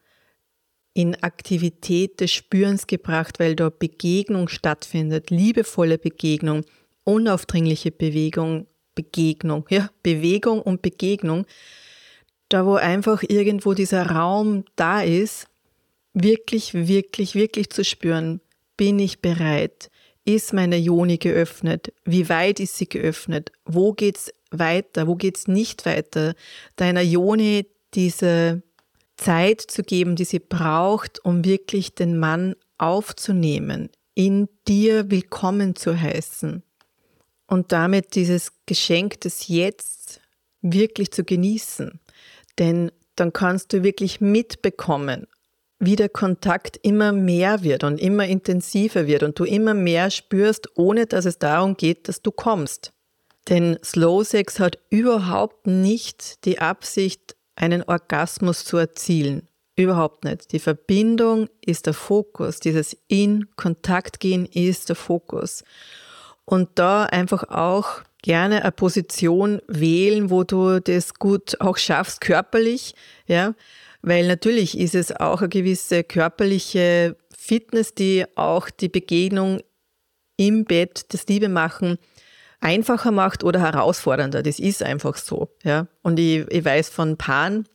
in 0.93 1.15
Aktivität 1.23 2.19
des 2.19 2.31
Spürens 2.31 2.87
gebracht, 2.87 3.39
weil 3.39 3.55
dort 3.55 3.79
Begegnung 3.79 4.47
stattfindet, 4.49 5.29
liebevolle 5.29 5.97
Begegnung, 5.97 6.65
unaufdringliche 7.03 7.91
Bewegung, 7.91 8.67
Begegnung, 8.93 9.65
ja, 9.69 9.89
Bewegung 10.03 10.61
und 10.61 10.81
Begegnung, 10.81 11.45
da 12.49 12.65
wo 12.65 12.75
einfach 12.75 13.23
irgendwo 13.27 13.73
dieser 13.73 14.07
Raum 14.07 14.65
da 14.75 15.01
ist, 15.01 15.47
wirklich, 16.13 16.73
wirklich, 16.73 17.35
wirklich 17.35 17.69
zu 17.69 17.85
spüren, 17.85 18.41
bin 18.75 18.99
ich 18.99 19.21
bereit? 19.21 19.89
Ist 20.25 20.53
meine 20.53 20.77
Joni 20.77 21.17
geöffnet? 21.17 21.93
Wie 22.03 22.27
weit 22.27 22.59
ist 22.59 22.77
sie 22.77 22.87
geöffnet? 22.87 23.51
Wo 23.65 23.93
geht's 23.93 24.31
weiter? 24.51 25.07
Wo 25.07 25.15
geht's 25.15 25.47
nicht 25.47 25.85
weiter? 25.85 26.35
Deiner 26.75 27.01
Joni 27.01 27.65
diese 27.93 28.61
Zeit 29.21 29.61
zu 29.61 29.83
geben, 29.83 30.15
die 30.15 30.25
sie 30.25 30.39
braucht, 30.39 31.23
um 31.23 31.45
wirklich 31.45 31.93
den 31.93 32.17
Mann 32.17 32.55
aufzunehmen, 32.79 33.89
in 34.15 34.49
dir 34.67 35.11
willkommen 35.11 35.75
zu 35.75 35.99
heißen 35.99 36.63
und 37.45 37.71
damit 37.71 38.15
dieses 38.15 38.51
Geschenk 38.65 39.21
des 39.21 39.47
Jetzt 39.47 40.21
wirklich 40.61 41.11
zu 41.11 41.23
genießen. 41.23 41.99
Denn 42.57 42.91
dann 43.15 43.31
kannst 43.31 43.73
du 43.73 43.83
wirklich 43.83 44.21
mitbekommen, 44.21 45.27
wie 45.77 45.95
der 45.95 46.09
Kontakt 46.09 46.79
immer 46.81 47.11
mehr 47.11 47.63
wird 47.63 47.83
und 47.83 47.99
immer 47.99 48.25
intensiver 48.25 49.05
wird 49.05 49.21
und 49.21 49.37
du 49.37 49.43
immer 49.43 49.75
mehr 49.75 50.09
spürst, 50.09 50.69
ohne 50.75 51.05
dass 51.05 51.25
es 51.25 51.37
darum 51.37 51.77
geht, 51.77 52.07
dass 52.07 52.23
du 52.23 52.31
kommst. 52.31 52.91
Denn 53.49 53.77
Slow 53.83 54.23
Sex 54.23 54.59
hat 54.59 54.79
überhaupt 54.89 55.67
nicht 55.67 56.43
die 56.45 56.59
Absicht, 56.59 57.35
einen 57.61 57.83
Orgasmus 57.83 58.65
zu 58.65 58.77
erzielen. 58.77 59.47
Überhaupt 59.75 60.25
nicht. 60.25 60.51
Die 60.51 60.59
Verbindung 60.59 61.47
ist 61.61 61.85
der 61.85 61.93
Fokus. 61.93 62.59
Dieses 62.59 62.97
in 63.07 63.47
Kontakt 63.55 64.19
gehen 64.19 64.45
ist 64.45 64.89
der 64.89 64.95
Fokus. 64.95 65.63
Und 66.43 66.69
da 66.75 67.05
einfach 67.05 67.43
auch 67.49 68.01
gerne 68.21 68.63
eine 68.63 68.71
Position 68.71 69.61
wählen, 69.67 70.29
wo 70.29 70.43
du 70.43 70.79
das 70.79 71.13
gut 71.13 71.59
auch 71.61 71.77
schaffst, 71.77 72.21
körperlich, 72.21 72.93
ja. 73.27 73.55
Weil 74.01 74.27
natürlich 74.27 74.77
ist 74.77 74.95
es 74.95 75.15
auch 75.15 75.41
eine 75.41 75.49
gewisse 75.49 76.03
körperliche 76.03 77.15
Fitness, 77.37 77.93
die 77.93 78.25
auch 78.35 78.69
die 78.69 78.89
Begegnung 78.89 79.61
im 80.37 80.65
Bett, 80.65 81.05
das 81.13 81.27
Liebe 81.27 81.49
machen, 81.49 81.97
einfacher 82.61 83.11
macht 83.11 83.43
oder 83.43 83.59
herausfordernder. 83.59 84.43
Das 84.43 84.59
ist 84.59 84.83
einfach 84.83 85.17
so, 85.17 85.49
ja. 85.63 85.87
Und 86.01 86.19
ich, 86.19 86.45
ich 86.49 86.63
weiß 86.63 86.89
von 86.89 87.17
Paaren, 87.17 87.65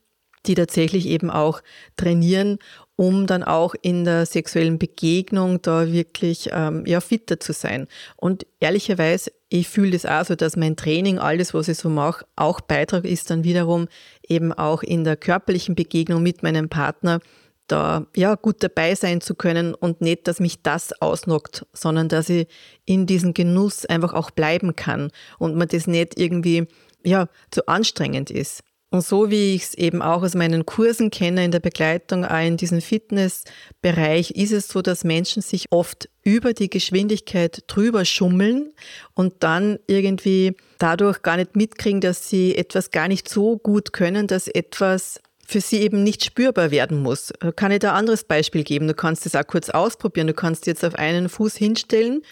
die 0.47 0.55
tatsächlich 0.55 1.07
eben 1.07 1.31
auch 1.31 1.61
trainieren, 1.97 2.59
um 2.95 3.27
dann 3.27 3.43
auch 3.43 3.75
in 3.83 4.05
der 4.05 4.25
sexuellen 4.27 4.79
Begegnung 4.79 5.61
da 5.61 5.93
wirklich 5.93 6.49
ähm, 6.53 6.85
ja, 6.87 7.01
fitter 7.01 7.39
zu 7.41 7.53
sein. 7.53 7.89
Und 8.17 8.47
ehrlicherweise, 8.61 9.33
ich 9.49 9.69
fühle 9.69 9.91
das 9.91 10.07
auch 10.07 10.25
so, 10.25 10.35
dass 10.35 10.57
mein 10.57 10.77
Training, 10.77 11.19
alles, 11.19 11.53
was 11.53 11.69
ich 11.69 11.79
so 11.79 11.89
mache, 11.89 12.25
auch 12.37 12.61
Beitrag 12.61 13.05
ist 13.05 13.31
dann 13.31 13.45
wiederum 13.45 13.89
eben 14.27 14.53
auch 14.53 14.83
in 14.83 15.05
der 15.05 15.17
körperlichen 15.17 15.75
Begegnung 15.75 16.23
mit 16.23 16.43
meinem 16.43 16.69
Partner, 16.69 17.21
da 17.67 18.07
ja 18.15 18.35
gut 18.35 18.63
dabei 18.63 18.95
sein 18.95 19.21
zu 19.21 19.35
können 19.35 19.75
und 19.75 20.01
nicht, 20.01 20.29
dass 20.29 20.41
mich 20.41 20.63
das 20.63 20.93
ausnockt, 21.01 21.67
sondern 21.73 22.09
dass 22.09 22.29
ich 22.29 22.47
in 22.85 23.07
diesem 23.07 23.35
Genuss 23.35 23.87
einfach 23.87 24.15
auch 24.15 24.31
bleiben 24.31 24.77
kann 24.77 25.11
und 25.39 25.57
man 25.57 25.69
das 25.69 25.87
nicht 25.87 26.19
irgendwie 26.19 26.67
ja 27.05 27.29
zu 27.51 27.67
anstrengend 27.67 28.31
ist. 28.31 28.63
Und 28.91 29.05
so 29.05 29.31
wie 29.31 29.55
ich 29.55 29.65
es 29.65 29.75
eben 29.75 30.01
auch 30.01 30.23
aus 30.23 30.35
meinen 30.35 30.65
Kursen 30.65 31.11
kenne 31.11 31.45
in 31.45 31.51
der 31.51 31.61
Begleitung, 31.61 32.25
auch 32.25 32.41
in 32.41 32.57
diesem 32.57 32.81
Fitnessbereich, 32.81 34.31
ist 34.31 34.53
es 34.53 34.69
so, 34.69 34.81
dass 34.81 35.03
Menschen 35.03 35.43
sich 35.43 35.67
oft 35.71 36.09
über 36.23 36.53
die 36.53 36.71
Geschwindigkeit 36.71 37.65
drüber 37.67 38.05
schummeln 38.05 38.73
und 39.15 39.35
dann 39.41 39.79
irgendwie 39.89 40.57
dadurch 40.79 41.23
gar 41.23 41.37
nicht 41.37 41.57
mitkriegen, 41.57 42.01
dass 42.01 42.29
sie 42.29 42.57
etwas 42.57 42.93
gar 42.93 43.09
nicht 43.09 43.29
so 43.29 43.59
gut 43.59 43.93
können, 43.93 44.29
dass 44.29 44.47
etwas 44.47 45.21
für 45.47 45.61
sie 45.61 45.81
eben 45.81 46.03
nicht 46.03 46.25
spürbar 46.25 46.71
werden 46.71 47.03
muss. 47.03 47.33
Kann 47.57 47.73
ich 47.73 47.79
da 47.79 47.91
ein 47.91 47.99
anderes 47.99 48.25
Beispiel 48.25 48.65
geben? 48.65 48.89
Du 48.89 48.95
kannst 48.95 49.27
es 49.27 49.35
auch 49.35 49.47
kurz 49.47 49.71
ausprobieren. 49.71 50.27
Du 50.27 50.35
kannst 50.35 50.67
jetzt 50.67 50.85
auf 50.85 50.95
einen 50.97 51.29
Fuß 51.29 51.57
hinstellen 51.57 52.23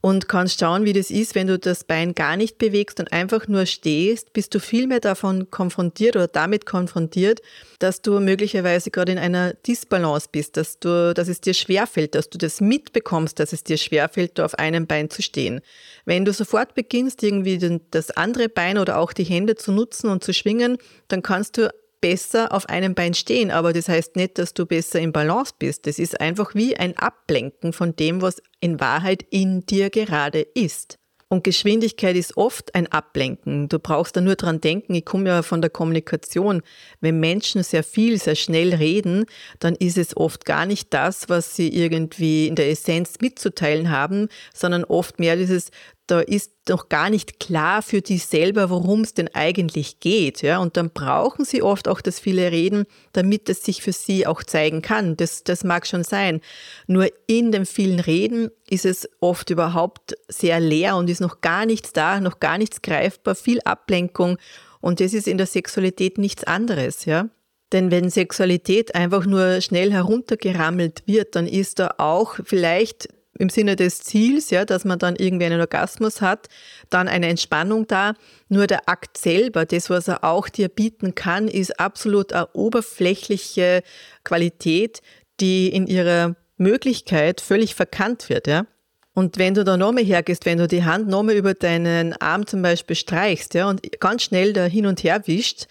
und 0.00 0.28
kannst 0.28 0.60
schauen, 0.60 0.84
wie 0.84 0.92
das 0.92 1.10
ist, 1.10 1.34
wenn 1.34 1.46
du 1.46 1.58
das 1.58 1.84
Bein 1.84 2.14
gar 2.14 2.36
nicht 2.36 2.58
bewegst 2.58 3.00
und 3.00 3.12
einfach 3.12 3.48
nur 3.48 3.66
stehst, 3.66 4.32
bist 4.32 4.54
du 4.54 4.60
viel 4.60 4.86
mehr 4.86 5.00
davon 5.00 5.50
konfrontiert 5.50 6.16
oder 6.16 6.26
damit 6.26 6.64
konfrontiert, 6.64 7.42
dass 7.80 8.00
du 8.00 8.18
möglicherweise 8.18 8.90
gerade 8.90 9.12
in 9.12 9.18
einer 9.18 9.52
Disbalance 9.52 10.28
bist, 10.32 10.56
dass 10.56 10.78
du, 10.78 11.12
dass 11.12 11.28
es 11.28 11.42
dir 11.42 11.52
schwerfällt, 11.52 12.14
dass 12.14 12.30
du 12.30 12.38
das 12.38 12.60
mitbekommst, 12.62 13.38
dass 13.38 13.52
es 13.52 13.62
dir 13.62 13.76
schwerfällt, 13.76 14.38
da 14.38 14.46
auf 14.46 14.58
einem 14.58 14.86
Bein 14.86 15.10
zu 15.10 15.22
stehen. 15.22 15.60
Wenn 16.06 16.24
du 16.24 16.32
sofort 16.32 16.74
beginnst, 16.74 17.22
irgendwie 17.22 17.80
das 17.90 18.10
andere 18.10 18.48
Bein 18.48 18.78
oder 18.78 18.98
auch 18.98 19.12
die 19.12 19.24
Hände 19.24 19.56
zu 19.56 19.70
nutzen 19.70 20.08
und 20.08 20.24
zu 20.24 20.32
schwingen, 20.32 20.78
dann 21.08 21.22
kannst 21.22 21.58
du 21.58 21.70
besser 22.00 22.52
auf 22.52 22.68
einem 22.68 22.94
Bein 22.94 23.14
stehen, 23.14 23.50
aber 23.50 23.72
das 23.72 23.88
heißt 23.88 24.16
nicht, 24.16 24.38
dass 24.38 24.54
du 24.54 24.66
besser 24.66 25.00
im 25.00 25.12
Balance 25.12 25.54
bist. 25.58 25.86
Das 25.86 25.98
ist 25.98 26.20
einfach 26.20 26.54
wie 26.54 26.76
ein 26.76 26.96
Ablenken 26.96 27.72
von 27.72 27.94
dem, 27.96 28.22
was 28.22 28.42
in 28.60 28.80
Wahrheit 28.80 29.24
in 29.30 29.66
dir 29.66 29.90
gerade 29.90 30.40
ist. 30.40 31.00
Und 31.32 31.44
Geschwindigkeit 31.44 32.16
ist 32.16 32.36
oft 32.36 32.74
ein 32.74 32.88
Ablenken. 32.88 33.68
Du 33.68 33.78
brauchst 33.78 34.16
da 34.16 34.20
nur 34.20 34.34
dran 34.34 34.60
denken. 34.60 34.94
Ich 34.96 35.04
komme 35.04 35.28
ja 35.28 35.42
von 35.42 35.60
der 35.60 35.70
Kommunikation. 35.70 36.60
Wenn 37.00 37.20
Menschen 37.20 37.62
sehr 37.62 37.84
viel, 37.84 38.18
sehr 38.18 38.34
schnell 38.34 38.74
reden, 38.74 39.26
dann 39.60 39.76
ist 39.76 39.96
es 39.96 40.16
oft 40.16 40.44
gar 40.44 40.66
nicht 40.66 40.92
das, 40.92 41.28
was 41.28 41.54
sie 41.54 41.68
irgendwie 41.68 42.48
in 42.48 42.56
der 42.56 42.68
Essenz 42.68 43.18
mitzuteilen 43.20 43.90
haben, 43.90 44.26
sondern 44.52 44.82
oft 44.82 45.20
mehr 45.20 45.36
dieses, 45.36 45.70
da 46.10 46.20
ist 46.20 46.52
noch 46.68 46.88
gar 46.88 47.08
nicht 47.10 47.38
klar 47.38 47.82
für 47.82 48.00
die 48.00 48.18
selber, 48.18 48.70
worum 48.70 49.02
es 49.02 49.14
denn 49.14 49.28
eigentlich 49.32 50.00
geht. 50.00 50.42
Ja? 50.42 50.58
Und 50.58 50.76
dann 50.76 50.90
brauchen 50.90 51.44
sie 51.44 51.62
oft 51.62 51.86
auch 51.88 52.00
das 52.00 52.18
viele 52.18 52.50
Reden, 52.50 52.84
damit 53.12 53.48
es 53.48 53.62
sich 53.64 53.82
für 53.82 53.92
sie 53.92 54.26
auch 54.26 54.42
zeigen 54.42 54.82
kann. 54.82 55.16
Das, 55.16 55.44
das 55.44 55.62
mag 55.62 55.86
schon 55.86 56.04
sein. 56.04 56.40
Nur 56.86 57.08
in 57.26 57.52
dem 57.52 57.66
vielen 57.66 58.00
Reden 58.00 58.50
ist 58.68 58.84
es 58.84 59.08
oft 59.20 59.50
überhaupt 59.50 60.14
sehr 60.28 60.58
leer 60.58 60.96
und 60.96 61.08
ist 61.08 61.20
noch 61.20 61.40
gar 61.40 61.66
nichts 61.66 61.92
da, 61.92 62.20
noch 62.20 62.40
gar 62.40 62.58
nichts 62.58 62.82
greifbar, 62.82 63.34
viel 63.34 63.60
Ablenkung. 63.62 64.36
Und 64.80 65.00
das 65.00 65.14
ist 65.14 65.28
in 65.28 65.38
der 65.38 65.46
Sexualität 65.46 66.18
nichts 66.18 66.44
anderes. 66.44 67.04
Ja? 67.04 67.28
Denn 67.72 67.90
wenn 67.90 68.10
Sexualität 68.10 68.94
einfach 68.94 69.26
nur 69.26 69.60
schnell 69.60 69.92
heruntergerammelt 69.92 71.04
wird, 71.06 71.36
dann 71.36 71.46
ist 71.46 71.78
da 71.78 71.94
auch 71.98 72.36
vielleicht 72.42 73.08
im 73.40 73.48
Sinne 73.48 73.74
des 73.74 74.00
Ziels, 74.00 74.50
ja, 74.50 74.66
dass 74.66 74.84
man 74.84 74.98
dann 74.98 75.16
irgendwie 75.16 75.46
einen 75.46 75.60
Orgasmus 75.60 76.20
hat, 76.20 76.48
dann 76.90 77.08
eine 77.08 77.28
Entspannung 77.28 77.86
da. 77.86 78.12
Nur 78.48 78.66
der 78.66 78.88
Akt 78.88 79.16
selber, 79.16 79.64
das, 79.64 79.88
was 79.88 80.08
er 80.08 80.24
auch 80.24 80.48
dir 80.50 80.68
bieten 80.68 81.14
kann, 81.14 81.48
ist 81.48 81.80
absolut 81.80 82.34
eine 82.34 82.48
oberflächliche 82.52 83.82
Qualität, 84.24 85.00
die 85.40 85.68
in 85.68 85.86
ihrer 85.86 86.36
Möglichkeit 86.58 87.40
völlig 87.40 87.74
verkannt 87.74 88.28
wird, 88.28 88.46
ja. 88.46 88.66
Und 89.12 89.38
wenn 89.38 89.54
du 89.54 89.64
da 89.64 89.76
nochmal 89.76 90.04
hergehst, 90.04 90.46
wenn 90.46 90.58
du 90.58 90.68
die 90.68 90.84
Hand 90.84 91.08
nochmal 91.08 91.34
über 91.34 91.54
deinen 91.54 92.12
Arm 92.20 92.46
zum 92.46 92.62
Beispiel 92.62 92.94
streichst, 92.94 93.54
ja, 93.54 93.68
und 93.68 94.00
ganz 94.00 94.22
schnell 94.22 94.52
da 94.52 94.66
hin 94.66 94.86
und 94.86 95.02
her 95.02 95.22
wischt, 95.26 95.66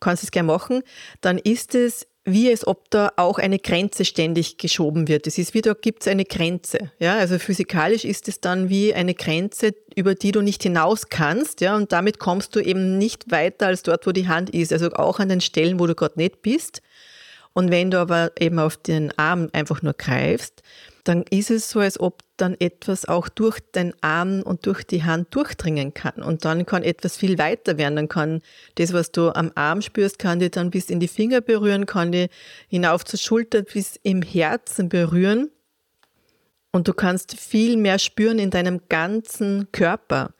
kannst 0.00 0.22
du 0.22 0.26
es 0.26 0.30
gerne 0.32 0.48
machen, 0.48 0.82
dann 1.20 1.38
ist 1.38 1.74
es 1.76 2.06
wie 2.24 2.50
es 2.50 2.66
ob 2.66 2.90
da 2.90 3.12
auch 3.16 3.38
eine 3.38 3.58
Grenze 3.58 4.04
ständig 4.04 4.56
geschoben 4.56 5.08
wird. 5.08 5.26
Es 5.26 5.36
ist 5.36 5.52
wie, 5.52 5.60
da 5.60 5.74
gibt 5.74 6.02
es 6.02 6.08
eine 6.08 6.24
Grenze. 6.24 6.90
Ja, 6.98 7.16
also 7.16 7.38
physikalisch 7.38 8.04
ist 8.04 8.28
es 8.28 8.40
dann 8.40 8.70
wie 8.70 8.94
eine 8.94 9.14
Grenze, 9.14 9.74
über 9.94 10.14
die 10.14 10.32
du 10.32 10.40
nicht 10.40 10.62
hinaus 10.62 11.08
kannst. 11.10 11.60
Ja, 11.60 11.76
und 11.76 11.92
damit 11.92 12.18
kommst 12.18 12.56
du 12.56 12.60
eben 12.60 12.96
nicht 12.96 13.30
weiter 13.30 13.66
als 13.66 13.82
dort, 13.82 14.06
wo 14.06 14.12
die 14.12 14.28
Hand 14.28 14.50
ist. 14.50 14.72
Also 14.72 14.90
auch 14.92 15.20
an 15.20 15.28
den 15.28 15.42
Stellen, 15.42 15.78
wo 15.78 15.86
du 15.86 15.94
gerade 15.94 16.18
nicht 16.18 16.40
bist. 16.40 16.80
Und 17.52 17.70
wenn 17.70 17.90
du 17.90 17.98
aber 17.98 18.32
eben 18.40 18.58
auf 18.58 18.76
den 18.76 19.16
Arm 19.18 19.50
einfach 19.52 19.82
nur 19.82 19.92
greifst, 19.92 20.62
dann 21.04 21.22
ist 21.28 21.50
es 21.50 21.70
so, 21.70 21.80
als 21.80 22.00
ob 22.00 22.22
dann 22.38 22.56
etwas 22.58 23.04
auch 23.04 23.28
durch 23.28 23.60
den 23.60 23.94
Arm 24.02 24.42
und 24.42 24.66
durch 24.66 24.84
die 24.84 25.04
Hand 25.04 25.34
durchdringen 25.34 25.92
kann. 25.92 26.22
Und 26.22 26.46
dann 26.46 26.64
kann 26.64 26.82
etwas 26.82 27.16
viel 27.16 27.38
weiter 27.38 27.76
werden. 27.76 27.96
Dann 27.96 28.08
kann 28.08 28.40
das, 28.76 28.94
was 28.94 29.12
du 29.12 29.28
am 29.30 29.52
Arm 29.54 29.82
spürst, 29.82 30.18
kann 30.18 30.38
dir 30.38 30.50
dann 30.50 30.70
bis 30.70 30.88
in 30.88 31.00
die 31.00 31.08
Finger 31.08 31.42
berühren, 31.42 31.84
kann 31.84 32.10
dir 32.10 32.28
hinauf 32.68 33.04
zur 33.04 33.18
Schulter 33.18 33.62
bis 33.62 34.00
im 34.02 34.22
Herzen 34.22 34.88
berühren. 34.88 35.50
Und 36.72 36.88
du 36.88 36.94
kannst 36.94 37.38
viel 37.38 37.76
mehr 37.76 37.98
spüren 37.98 38.38
in 38.38 38.50
deinem 38.50 38.80
ganzen 38.88 39.70
Körper. 39.70 40.34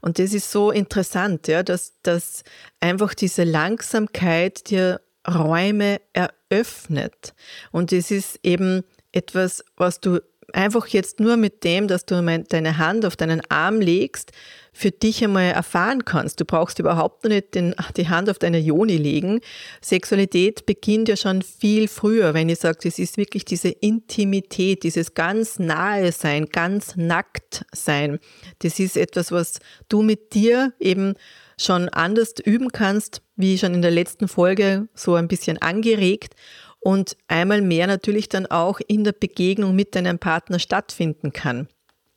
Und 0.00 0.18
das 0.18 0.34
ist 0.34 0.50
so 0.50 0.70
interessant, 0.70 1.48
ja, 1.48 1.62
dass, 1.62 1.94
dass 2.02 2.42
einfach 2.80 3.14
diese 3.14 3.44
Langsamkeit 3.44 4.68
dir 4.68 5.00
Räume 5.26 6.00
eröffnet. 6.12 7.34
Und 7.70 7.92
es 7.92 8.10
ist 8.10 8.40
eben 8.42 8.84
etwas, 9.12 9.64
was 9.76 10.00
du 10.00 10.20
einfach 10.52 10.86
jetzt 10.86 11.20
nur 11.20 11.36
mit 11.36 11.62
dem, 11.64 11.88
dass 11.88 12.06
du 12.06 12.22
deine 12.48 12.78
Hand 12.78 13.04
auf 13.04 13.16
deinen 13.16 13.42
Arm 13.50 13.80
legst, 13.80 14.32
für 14.72 14.90
dich 14.90 15.24
einmal 15.24 15.50
erfahren 15.50 16.04
kannst. 16.04 16.40
Du 16.40 16.44
brauchst 16.44 16.78
überhaupt 16.78 17.24
noch 17.24 17.30
nicht 17.30 17.54
den, 17.54 17.74
die 17.96 18.08
Hand 18.08 18.30
auf 18.30 18.38
deine 18.38 18.58
Joni 18.58 18.96
legen. 18.96 19.40
Sexualität 19.82 20.66
beginnt 20.66 21.08
ja 21.08 21.16
schon 21.16 21.42
viel 21.42 21.88
früher, 21.88 22.32
wenn 22.32 22.48
ich 22.48 22.60
sage, 22.60 22.88
es 22.88 22.98
ist 22.98 23.16
wirklich 23.16 23.44
diese 23.44 23.70
Intimität, 23.70 24.84
dieses 24.84 25.14
ganz 25.14 25.58
nahe 25.58 26.12
sein, 26.12 26.46
ganz 26.46 26.96
nackt 26.96 27.64
sein. 27.72 28.20
Das 28.60 28.78
ist 28.78 28.96
etwas, 28.96 29.32
was 29.32 29.58
du 29.88 30.02
mit 30.02 30.32
dir 30.32 30.72
eben 30.78 31.14
schon 31.60 31.88
anders 31.88 32.34
üben 32.44 32.70
kannst, 32.70 33.22
wie 33.34 33.58
schon 33.58 33.74
in 33.74 33.82
der 33.82 33.90
letzten 33.90 34.28
Folge 34.28 34.86
so 34.94 35.16
ein 35.16 35.26
bisschen 35.26 35.58
angeregt 35.58 36.34
und 36.80 37.16
einmal 37.26 37.62
mehr 37.62 37.86
natürlich 37.86 38.28
dann 38.28 38.46
auch 38.46 38.80
in 38.86 39.04
der 39.04 39.12
Begegnung 39.12 39.74
mit 39.74 39.94
deinem 39.94 40.18
Partner 40.18 40.58
stattfinden 40.58 41.32
kann 41.32 41.68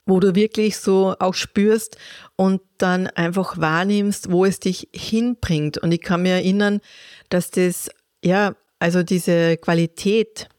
wo 0.06 0.20
du 0.20 0.36
wirklich 0.36 0.78
so 0.78 1.16
auch 1.20 1.34
spürst 1.34 1.98
und 2.36 2.62
dann 2.78 3.08
einfach 3.08 3.58
wahrnimmst, 3.60 4.32
wo 4.32 4.46
es 4.46 4.60
dich 4.60 4.90
hinbringt. 4.94 5.78
Und 5.78 5.92
ich 5.92 6.02
kann 6.02 6.24
mir 6.24 6.34
erinnern, 6.34 6.82
dass 7.30 7.52
das, 7.52 7.90
ja, 8.24 8.56
also 8.80 9.04
diese 9.04 9.58
Qualität, 9.58 10.50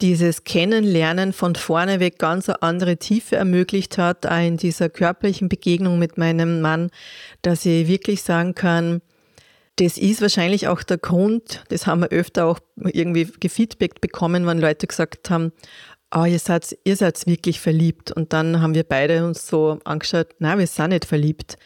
dieses 0.00 0.44
Kennenlernen 0.44 1.32
von 1.32 1.54
vorne 1.54 1.98
weg 1.98 2.18
ganz 2.18 2.48
eine 2.48 2.62
andere 2.62 2.96
Tiefe 2.98 3.36
ermöglicht 3.36 3.96
hat, 3.96 4.26
auch 4.26 4.46
in 4.46 4.58
dieser 4.58 4.90
körperlichen 4.90 5.48
Begegnung 5.48 5.98
mit 5.98 6.18
meinem 6.18 6.60
Mann, 6.60 6.90
dass 7.42 7.64
ich 7.64 7.88
wirklich 7.88 8.22
sagen 8.22 8.54
kann, 8.54 9.00
das 9.76 9.98
ist 9.98 10.20
wahrscheinlich 10.22 10.68
auch 10.68 10.82
der 10.82 10.98
Grund, 10.98 11.64
das 11.68 11.86
haben 11.86 12.02
wir 12.02 12.08
öfter 12.10 12.46
auch 12.46 12.60
irgendwie 12.76 13.24
gefeedbackt 13.40 14.00
bekommen, 14.00 14.46
wenn 14.46 14.58
Leute 14.58 14.86
gesagt 14.86 15.30
haben, 15.30 15.52
oh, 16.14 16.24
ihr 16.24 16.38
seid, 16.38 16.76
ihr 16.84 16.96
seid 16.96 17.26
wirklich 17.26 17.60
verliebt. 17.60 18.12
Und 18.12 18.32
dann 18.32 18.60
haben 18.60 18.74
wir 18.74 18.84
beide 18.84 19.26
uns 19.26 19.46
so 19.46 19.80
angeschaut, 19.84 20.28
nein, 20.38 20.58
wir 20.58 20.66
sind 20.66 20.90
nicht 20.90 21.04
verliebt. 21.04 21.58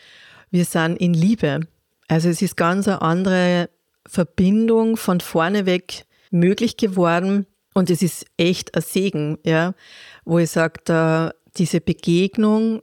Wir 0.50 0.65
sind 0.65 0.97
in 0.97 1.12
Liebe. 1.12 1.61
Also 2.09 2.31
es 2.31 2.41
ist 2.41 2.57
ganz 2.57 2.88
eine 2.88 3.03
andere 3.03 3.69
Verbindung 4.07 4.97
von 4.97 5.21
vorne 5.21 5.67
weg 5.67 6.07
möglich 6.31 6.79
geworden. 6.79 7.47
Und 7.75 7.91
es 7.91 8.00
ist 8.00 8.25
echt 8.38 8.75
ein 8.75 8.83
Segen, 8.83 9.38
ja, 9.45 9.75
wo 10.25 10.38
ich 10.38 10.50
sage, 10.50 11.33
diese 11.57 11.81
Begegnung 11.81 12.83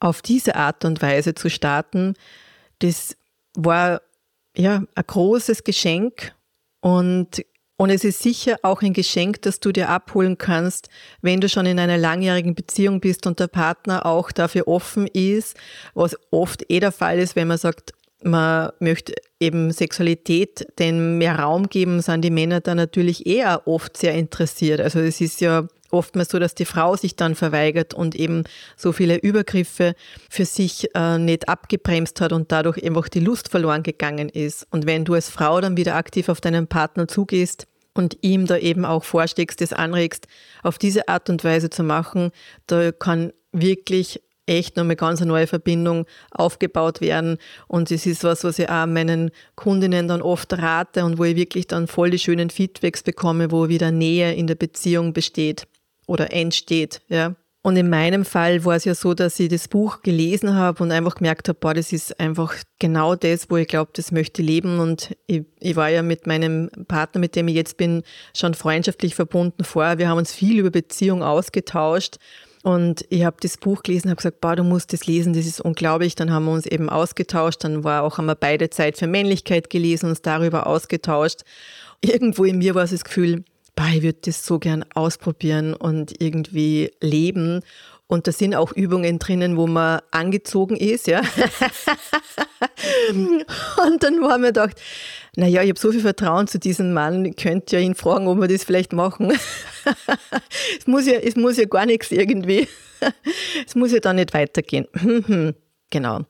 auf 0.00 0.20
diese 0.20 0.56
Art 0.56 0.84
und 0.84 1.00
Weise 1.00 1.34
zu 1.34 1.48
starten, 1.48 2.14
das 2.80 3.16
war 3.54 4.02
ja 4.56 4.84
ein 4.94 5.04
großes 5.06 5.64
Geschenk 5.64 6.34
und 6.80 7.44
und 7.76 7.90
es 7.90 8.04
ist 8.04 8.22
sicher 8.22 8.56
auch 8.62 8.82
ein 8.82 8.92
Geschenk, 8.92 9.42
das 9.42 9.58
du 9.58 9.72
dir 9.72 9.88
abholen 9.88 10.38
kannst, 10.38 10.88
wenn 11.22 11.40
du 11.40 11.48
schon 11.48 11.66
in 11.66 11.80
einer 11.80 11.98
langjährigen 11.98 12.54
Beziehung 12.54 13.00
bist 13.00 13.26
und 13.26 13.40
der 13.40 13.48
Partner 13.48 14.06
auch 14.06 14.30
dafür 14.30 14.68
offen 14.68 15.08
ist, 15.08 15.56
was 15.92 16.16
oft 16.30 16.70
eh 16.70 16.78
der 16.78 16.92
Fall 16.92 17.18
ist, 17.18 17.34
wenn 17.34 17.48
man 17.48 17.58
sagt, 17.58 17.92
man 18.22 18.70
möchte 18.78 19.14
eben 19.40 19.72
Sexualität 19.72 20.66
den 20.78 21.18
mehr 21.18 21.40
Raum 21.40 21.68
geben, 21.68 22.00
sind 22.00 22.22
die 22.22 22.30
Männer 22.30 22.60
da 22.60 22.74
natürlich 22.74 23.26
eher 23.26 23.66
oft 23.66 23.96
sehr 23.96 24.14
interessiert. 24.14 24.80
Also 24.80 25.00
es 25.00 25.20
ist 25.20 25.40
ja 25.40 25.66
oftmals 25.94 26.28
so, 26.28 26.38
dass 26.38 26.54
die 26.54 26.64
Frau 26.64 26.96
sich 26.96 27.16
dann 27.16 27.34
verweigert 27.34 27.94
und 27.94 28.14
eben 28.14 28.44
so 28.76 28.92
viele 28.92 29.16
Übergriffe 29.16 29.94
für 30.28 30.44
sich 30.44 30.88
äh, 30.94 31.18
nicht 31.18 31.48
abgebremst 31.48 32.20
hat 32.20 32.32
und 32.32 32.52
dadurch 32.52 32.84
einfach 32.84 33.08
die 33.08 33.20
Lust 33.20 33.48
verloren 33.48 33.82
gegangen 33.82 34.28
ist. 34.28 34.66
Und 34.70 34.86
wenn 34.86 35.04
du 35.04 35.14
als 35.14 35.30
Frau 35.30 35.60
dann 35.60 35.76
wieder 35.76 35.94
aktiv 35.94 36.28
auf 36.28 36.40
deinen 36.40 36.66
Partner 36.66 37.08
zugehst, 37.08 37.66
und 37.96 38.18
ihm 38.22 38.46
da 38.46 38.58
eben 38.58 38.84
auch 38.84 39.04
vorschlägst, 39.04 39.60
das 39.60 39.72
anregst, 39.72 40.26
auf 40.62 40.78
diese 40.78 41.08
Art 41.08 41.30
und 41.30 41.44
Weise 41.44 41.70
zu 41.70 41.84
machen, 41.84 42.32
da 42.66 42.90
kann 42.90 43.32
wirklich 43.52 44.20
echt 44.46 44.76
nochmal 44.76 44.96
ganz 44.96 45.20
eine 45.20 45.28
neue 45.28 45.46
Verbindung 45.46 46.06
aufgebaut 46.30 47.00
werden. 47.00 47.38
Und 47.66 47.90
es 47.90 48.06
ist 48.06 48.24
was, 48.24 48.44
was 48.44 48.58
ich 48.58 48.68
auch 48.68 48.86
meinen 48.86 49.30
Kundinnen 49.54 50.08
dann 50.08 50.22
oft 50.22 50.52
rate 50.52 51.04
und 51.04 51.18
wo 51.18 51.24
ich 51.24 51.36
wirklich 51.36 51.66
dann 51.66 51.86
voll 51.86 52.10
die 52.10 52.18
schönen 52.18 52.50
Feedbacks 52.50 53.02
bekomme, 53.02 53.50
wo 53.50 53.68
wieder 53.68 53.90
Nähe 53.90 54.34
in 54.34 54.46
der 54.46 54.56
Beziehung 54.56 55.12
besteht 55.12 55.66
oder 56.06 56.32
entsteht, 56.32 57.00
ja. 57.08 57.34
Und 57.66 57.78
in 57.78 57.88
meinem 57.88 58.26
Fall 58.26 58.66
war 58.66 58.76
es 58.76 58.84
ja 58.84 58.94
so, 58.94 59.14
dass 59.14 59.40
ich 59.40 59.48
das 59.48 59.68
Buch 59.68 60.02
gelesen 60.02 60.54
habe 60.54 60.82
und 60.82 60.92
einfach 60.92 61.14
gemerkt 61.14 61.48
habe, 61.48 61.58
boah, 61.58 61.72
das 61.72 61.94
ist 61.94 62.20
einfach 62.20 62.54
genau 62.78 63.14
das, 63.14 63.48
wo 63.48 63.56
ich 63.56 63.66
glaube, 63.66 63.90
das 63.94 64.12
möchte 64.12 64.42
leben. 64.42 64.80
Und 64.80 65.16
ich, 65.26 65.44
ich, 65.60 65.74
war 65.74 65.88
ja 65.88 66.02
mit 66.02 66.26
meinem 66.26 66.68
Partner, 66.88 67.22
mit 67.22 67.36
dem 67.36 67.48
ich 67.48 67.54
jetzt 67.54 67.78
bin, 67.78 68.02
schon 68.36 68.52
freundschaftlich 68.52 69.14
verbunden 69.14 69.64
vorher. 69.64 69.96
Wir 69.96 70.10
haben 70.10 70.18
uns 70.18 70.34
viel 70.34 70.58
über 70.58 70.68
Beziehung 70.68 71.22
ausgetauscht. 71.22 72.16
Und 72.64 73.06
ich 73.08 73.24
habe 73.24 73.38
das 73.40 73.56
Buch 73.56 73.82
gelesen, 73.82 74.10
habe 74.10 74.16
gesagt, 74.16 74.42
boah, 74.42 74.56
du 74.56 74.62
musst 74.62 74.92
das 74.92 75.06
lesen, 75.06 75.32
das 75.32 75.46
ist 75.46 75.62
unglaublich. 75.62 76.14
Dann 76.16 76.30
haben 76.30 76.44
wir 76.44 76.52
uns 76.52 76.66
eben 76.66 76.90
ausgetauscht. 76.90 77.64
Dann 77.64 77.82
war 77.82 78.02
auch, 78.02 78.18
haben 78.18 78.26
wir 78.26 78.34
beide 78.34 78.68
Zeit 78.68 78.98
für 78.98 79.06
Männlichkeit 79.06 79.70
gelesen, 79.70 80.10
uns 80.10 80.20
darüber 80.20 80.66
ausgetauscht. 80.66 81.44
Irgendwo 82.02 82.44
in 82.44 82.58
mir 82.58 82.74
war 82.74 82.84
es 82.84 82.90
das 82.90 83.04
Gefühl, 83.04 83.42
bah, 83.74 83.88
ich 83.94 84.02
würde 84.02 84.18
das 84.24 84.44
so 84.44 84.58
gern 84.58 84.84
ausprobieren 84.94 85.74
und 85.74 86.20
irgendwie 86.20 86.90
leben. 87.00 87.62
Und 88.06 88.26
da 88.26 88.32
sind 88.32 88.54
auch 88.54 88.72
Übungen 88.72 89.18
drinnen, 89.18 89.56
wo 89.56 89.66
man 89.66 90.00
angezogen 90.10 90.76
ist, 90.76 91.06
ja. 91.06 91.20
und 93.10 94.02
dann 94.02 94.22
haben 94.22 94.42
wir 94.42 94.48
gedacht, 94.48 94.78
naja, 95.36 95.62
ich 95.62 95.70
habe 95.70 95.80
so 95.80 95.90
viel 95.90 96.02
Vertrauen 96.02 96.46
zu 96.46 96.58
diesem 96.58 96.92
Mann, 96.92 97.24
ich 97.24 97.36
könnte 97.36 97.76
ja 97.76 97.82
ihn 97.82 97.94
fragen, 97.94 98.28
ob 98.28 98.40
wir 98.40 98.48
das 98.48 98.62
vielleicht 98.64 98.92
machen. 98.92 99.32
es, 100.78 100.86
muss 100.86 101.06
ja, 101.06 101.14
es 101.14 101.34
muss 101.34 101.56
ja 101.56 101.64
gar 101.64 101.86
nichts 101.86 102.12
irgendwie. 102.12 102.68
es 103.66 103.74
muss 103.74 103.90
ja 103.90 104.00
dann 104.00 104.16
nicht 104.16 104.34
weitergehen. 104.34 104.86
genau. 105.90 106.20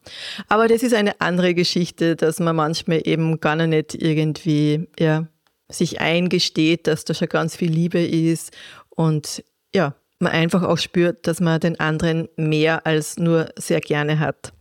Aber 0.49 0.69
das 0.69 0.85
ist 0.85 0.95
eine 0.95 1.21
andere 1.21 1.55
Geschichte, 1.55 2.15
dass 2.15 2.39
man 2.39 2.55
manchmal 2.55 3.03
eben 3.05 3.41
gar 3.41 3.57
nicht 3.57 4.01
irgendwie, 4.01 4.87
ja, 4.99 5.27
sich 5.68 6.00
eingesteht, 6.00 6.87
dass 6.87 7.04
da 7.04 7.14
schon 7.14 7.28
ganz 7.28 7.56
viel 7.56 7.71
Liebe 7.71 8.04
ist 8.04 8.52
und 8.90 9.42
ja, 9.75 9.94
man 10.21 10.33
einfach 10.33 10.62
auch 10.62 10.78
spürt, 10.78 11.26
dass 11.26 11.40
man 11.40 11.61
den 11.61 11.78
anderen 11.80 12.28
mehr 12.37 12.87
als 12.87 13.18
nur 13.18 13.50
sehr 13.57 13.81
gerne 13.81 14.18
hat. 14.18 14.53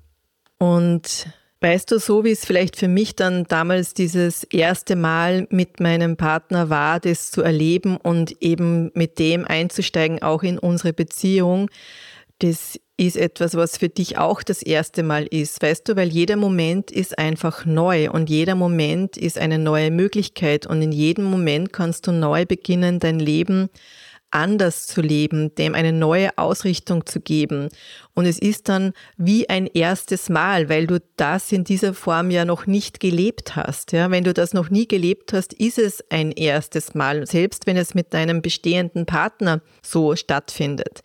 Und 0.57 1.27
weißt 1.61 1.91
du, 1.91 1.99
so 1.99 2.23
wie 2.23 2.31
es 2.31 2.45
vielleicht 2.45 2.75
für 2.75 2.87
mich 2.87 3.15
dann 3.15 3.45
damals 3.45 3.93
dieses 3.93 4.43
erste 4.45 4.95
Mal 4.95 5.47
mit 5.49 5.79
meinem 5.79 6.17
Partner 6.17 6.69
war, 6.69 6.99
das 6.99 7.31
zu 7.31 7.41
erleben 7.41 7.97
und 7.97 8.41
eben 8.41 8.91
mit 8.93 9.19
dem 9.19 9.45
einzusteigen, 9.45 10.21
auch 10.21 10.43
in 10.43 10.59
unsere 10.59 10.93
Beziehung, 10.93 11.69
das 12.43 12.77
ist 12.97 13.17
etwas, 13.17 13.55
was 13.55 13.77
für 13.77 13.89
dich 13.89 14.17
auch 14.17 14.43
das 14.43 14.61
erste 14.61 15.01
Mal 15.01 15.25
ist, 15.25 15.61
weißt 15.61 15.87
du, 15.87 15.95
weil 15.95 16.09
jeder 16.09 16.35
Moment 16.35 16.91
ist 16.91 17.17
einfach 17.17 17.65
neu 17.65 18.11
und 18.11 18.29
jeder 18.29 18.55
Moment 18.55 19.17
ist 19.17 19.37
eine 19.37 19.57
neue 19.57 19.91
Möglichkeit 19.91 20.67
und 20.67 20.81
in 20.81 20.91
jedem 20.91 21.25
Moment 21.25 21.71
kannst 21.71 22.05
du 22.05 22.11
neu 22.11 22.45
beginnen, 22.45 22.99
dein 22.99 23.19
Leben 23.19 23.69
anders 24.29 24.87
zu 24.87 25.01
leben, 25.01 25.53
dem 25.55 25.75
eine 25.75 25.93
neue 25.93 26.37
Ausrichtung 26.37 27.05
zu 27.05 27.21
geben. 27.21 27.69
Und 28.15 28.25
es 28.25 28.39
ist 28.39 28.67
dann 28.67 28.93
wie 29.15 29.47
ein 29.47 29.67
erstes 29.67 30.27
Mal, 30.27 30.69
weil 30.69 30.87
du 30.87 30.99
das 31.17 31.51
in 31.51 31.63
dieser 31.63 31.93
Form 31.93 32.31
ja 32.31 32.43
noch 32.43 32.65
nicht 32.65 32.99
gelebt 32.99 33.55
hast. 33.55 33.91
Ja, 33.91 34.09
wenn 34.11 34.23
du 34.23 34.33
das 34.33 34.53
noch 34.53 34.69
nie 34.69 34.87
gelebt 34.87 35.33
hast, 35.33 35.53
ist 35.53 35.77
es 35.77 36.03
ein 36.09 36.31
erstes 36.31 36.95
Mal, 36.95 37.27
selbst 37.27 37.67
wenn 37.67 37.77
es 37.77 37.93
mit 37.93 38.13
deinem 38.13 38.41
bestehenden 38.41 39.05
Partner 39.05 39.61
so 39.83 40.15
stattfindet. 40.15 41.01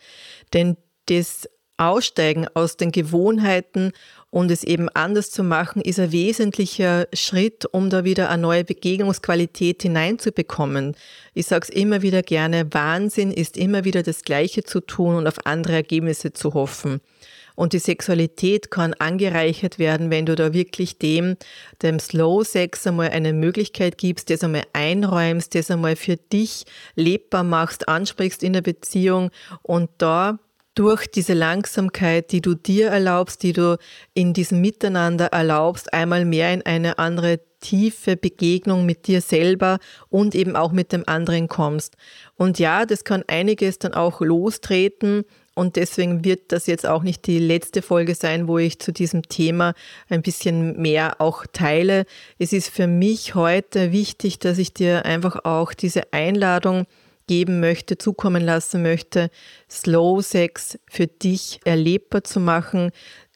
Denn 0.55 0.77
das 1.09 1.49
Aussteigen 1.79 2.47
aus 2.55 2.77
den 2.77 2.91
Gewohnheiten 2.91 3.93
und 4.31 4.51
es 4.51 4.65
eben 4.65 4.89
anders 4.91 5.31
zu 5.31 5.45
machen, 5.45 5.81
ist 5.81 6.01
ein 6.01 6.13
wesentlicher 6.13 7.07
Schritt, 7.13 7.67
um 7.67 7.89
da 7.89 8.05
wieder 8.05 8.29
eine 8.29 8.43
neue 8.43 8.65
Begegnungsqualität 8.65 9.83
hineinzubekommen. 9.83 10.97
Ich 11.35 11.47
sage 11.47 11.67
es 11.69 11.75
immer 11.75 12.03
wieder 12.03 12.23
gerne, 12.23 12.67
Wahnsinn 12.75 13.31
ist 13.31 13.57
immer 13.57 13.85
wieder 13.85 14.03
das 14.03 14.23
Gleiche 14.23 14.65
zu 14.65 14.81
tun 14.81 15.15
und 15.15 15.27
auf 15.29 15.47
andere 15.47 15.75
Ergebnisse 15.75 16.33
zu 16.33 16.53
hoffen. 16.55 17.01
Und 17.55 17.73
die 17.73 17.81
Sexualität 17.81 18.71
kann 18.71 18.95
angereichert 18.95 19.81
werden, 19.81 20.11
wenn 20.11 20.27
du 20.27 20.37
da 20.37 20.53
wirklich 20.53 20.99
dem, 20.99 21.37
dem 21.83 21.99
Slow 21.99 22.45
Sex 22.45 22.87
einmal 22.87 23.11
eine 23.11 23.33
Möglichkeit 23.33 23.99
gibst, 23.99 24.31
das 24.31 24.45
einmal 24.45 24.65
einräumst, 24.73 25.57
das 25.57 25.71
einmal 25.71 25.97
für 25.97 26.17
dich 26.17 26.67
lebbar 26.95 27.43
machst, 27.43 27.89
ansprichst 27.89 28.45
in 28.45 28.53
der 28.53 28.63
Beziehung 28.63 29.31
und 29.63 29.91
da 29.99 30.39
durch 30.79 31.09
diese 31.09 31.35
Langsamkeit, 31.35 32.31
die 32.31 32.41
du 32.41 32.55
dir 32.55 32.91
erlaubst, 32.91 33.43
die 33.43 33.53
du 33.53 33.79
in 34.15 34.33
diesem 34.33 34.61
Miteinander 34.61 35.27
erlaubst, 35.27 35.93
einmal 35.93 36.25
mehr 36.25 36.55
in 36.55 36.63
eine 36.63 37.01
andere 37.01 37.41
tiefe 37.61 38.17
Begegnung 38.17 38.87
mit 38.87 39.09
dir 39.09 39.21
selber 39.21 39.81
und 40.09 40.37
eben 40.37 40.55
auch 40.55 40.71
mit 40.71 40.93
dem 40.93 41.03
anderen 41.09 41.49
kommst. 41.49 41.97
Und 42.37 42.61
ja, 42.61 42.87
das 42.87 43.03
kann 43.03 43.25
einiges 43.27 43.81
dann 43.81 43.95
auch 43.95 44.21
lostreten. 44.21 45.25
Und 45.55 45.75
deswegen 45.75 46.25
wird 46.25 46.53
das 46.53 46.69
jetzt 46.69 46.87
auch 46.87 47.03
nicht 47.03 47.27
die 47.27 47.41
letzte 47.41 47.83
Folge 47.83 48.15
sein, 48.15 48.47
wo 48.47 48.59
ich 48.59 48.79
zu 48.79 48.93
diesem 48.93 49.23
Thema 49.23 49.75
ein 50.09 50.23
bisschen 50.23 50.81
mehr 50.81 51.21
auch 51.21 51.45
teile. 51.53 52.05
Es 52.39 52.53
ist 52.53 52.69
für 52.69 52.87
mich 52.87 53.35
heute 53.35 53.91
wichtig, 53.91 54.39
dass 54.39 54.59
ich 54.59 54.73
dir 54.73 55.05
einfach 55.05 55.45
auch 55.45 55.75
diese 55.75 56.13
Einladung 56.13 56.87
geben 57.29 57.61
möchte, 57.61 57.97
zukommen 57.97 58.45
lassen 58.45 58.83
möchte, 58.83 59.31
Slow 59.71 60.21
Sex 60.21 60.79
für 60.91 61.07
dich 61.07 61.61
erlebbar 61.65 62.25
zu 62.25 62.41
machen, 62.41 62.91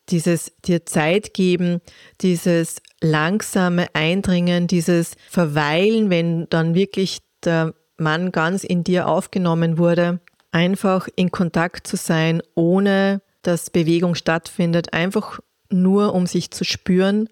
dieses 0.08 0.52
dir 0.64 0.84
Zeit 0.84 1.32
geben, 1.32 1.80
dieses 2.20 2.82
langsame 3.00 3.86
Eindringen, 3.94 4.66
dieses 4.66 5.14
Verweilen, 5.30 6.10
wenn 6.10 6.48
dann 6.50 6.74
wirklich 6.74 7.18
der 7.44 7.74
Mann 7.96 8.32
ganz 8.32 8.64
in 8.64 8.82
dir 8.82 9.06
aufgenommen 9.06 9.78
wurde, 9.78 10.20
einfach 10.50 11.08
in 11.14 11.30
Kontakt 11.30 11.86
zu 11.86 11.96
sein, 11.96 12.42
ohne 12.54 13.22
dass 13.42 13.70
Bewegung 13.70 14.14
stattfindet, 14.14 14.92
einfach 14.92 15.40
nur 15.70 16.14
um 16.14 16.26
sich 16.26 16.50
zu 16.50 16.64
spüren 16.64 17.28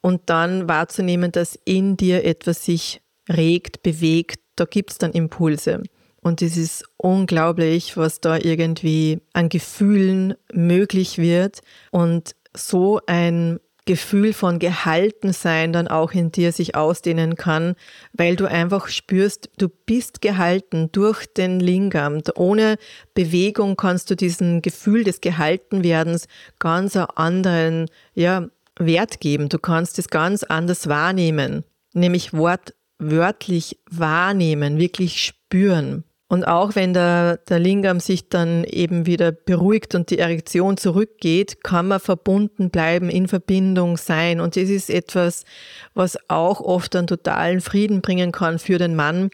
und 0.00 0.22
dann 0.26 0.68
wahrzunehmen, 0.68 1.32
dass 1.32 1.58
in 1.64 1.96
dir 1.96 2.24
etwas 2.24 2.64
sich 2.64 3.00
regt, 3.28 3.82
bewegt, 3.82 4.40
da 4.56 4.64
gibt 4.64 4.90
es 4.92 4.98
dann 4.98 5.12
Impulse. 5.12 5.82
Und 6.20 6.40
es 6.40 6.56
ist 6.56 6.84
unglaublich, 6.96 7.96
was 7.96 8.20
da 8.20 8.36
irgendwie 8.36 9.20
an 9.32 9.48
Gefühlen 9.48 10.34
möglich 10.52 11.18
wird 11.18 11.62
und 11.90 12.36
so 12.54 13.00
ein 13.06 13.58
Gefühl 13.84 14.32
von 14.32 14.60
Gehaltensein 14.60 15.72
dann 15.72 15.88
auch 15.88 16.12
in 16.12 16.30
dir 16.30 16.52
sich 16.52 16.76
ausdehnen 16.76 17.34
kann, 17.34 17.74
weil 18.12 18.36
du 18.36 18.46
einfach 18.46 18.86
spürst, 18.86 19.50
du 19.58 19.68
bist 19.68 20.20
gehalten 20.20 20.90
durch 20.92 21.26
den 21.26 21.58
Lingam. 21.58 22.20
Ohne 22.36 22.76
Bewegung 23.14 23.76
kannst 23.76 24.08
du 24.08 24.14
diesem 24.14 24.62
Gefühl 24.62 25.02
des 25.02 25.20
Gehaltenwerdens 25.20 26.28
ganz 26.60 26.94
einen 26.94 27.06
anderen 27.16 27.86
ja, 28.14 28.46
Wert 28.78 29.18
geben. 29.18 29.48
Du 29.48 29.58
kannst 29.58 29.98
es 29.98 30.08
ganz 30.08 30.44
anders 30.44 30.86
wahrnehmen, 30.86 31.64
nämlich 31.92 32.32
Wort 32.32 32.74
wörtlich 33.10 33.78
wahrnehmen, 33.90 34.78
wirklich 34.78 35.22
spüren. 35.22 36.04
Und 36.32 36.48
auch 36.48 36.76
wenn 36.76 36.94
der, 36.94 37.36
der 37.36 37.58
Lingam 37.58 38.00
sich 38.00 38.30
dann 38.30 38.64
eben 38.64 39.04
wieder 39.04 39.32
beruhigt 39.32 39.94
und 39.94 40.08
die 40.08 40.18
Erektion 40.18 40.78
zurückgeht, 40.78 41.62
kann 41.62 41.88
man 41.88 42.00
verbunden 42.00 42.70
bleiben, 42.70 43.10
in 43.10 43.28
Verbindung 43.28 43.98
sein. 43.98 44.40
Und 44.40 44.56
das 44.56 44.70
ist 44.70 44.88
etwas, 44.88 45.44
was 45.92 46.16
auch 46.28 46.62
oft 46.62 46.96
einen 46.96 47.06
totalen 47.06 47.60
Frieden 47.60 48.00
bringen 48.00 48.32
kann 48.32 48.58
für 48.58 48.78
den 48.78 48.96
Mann, 48.96 49.28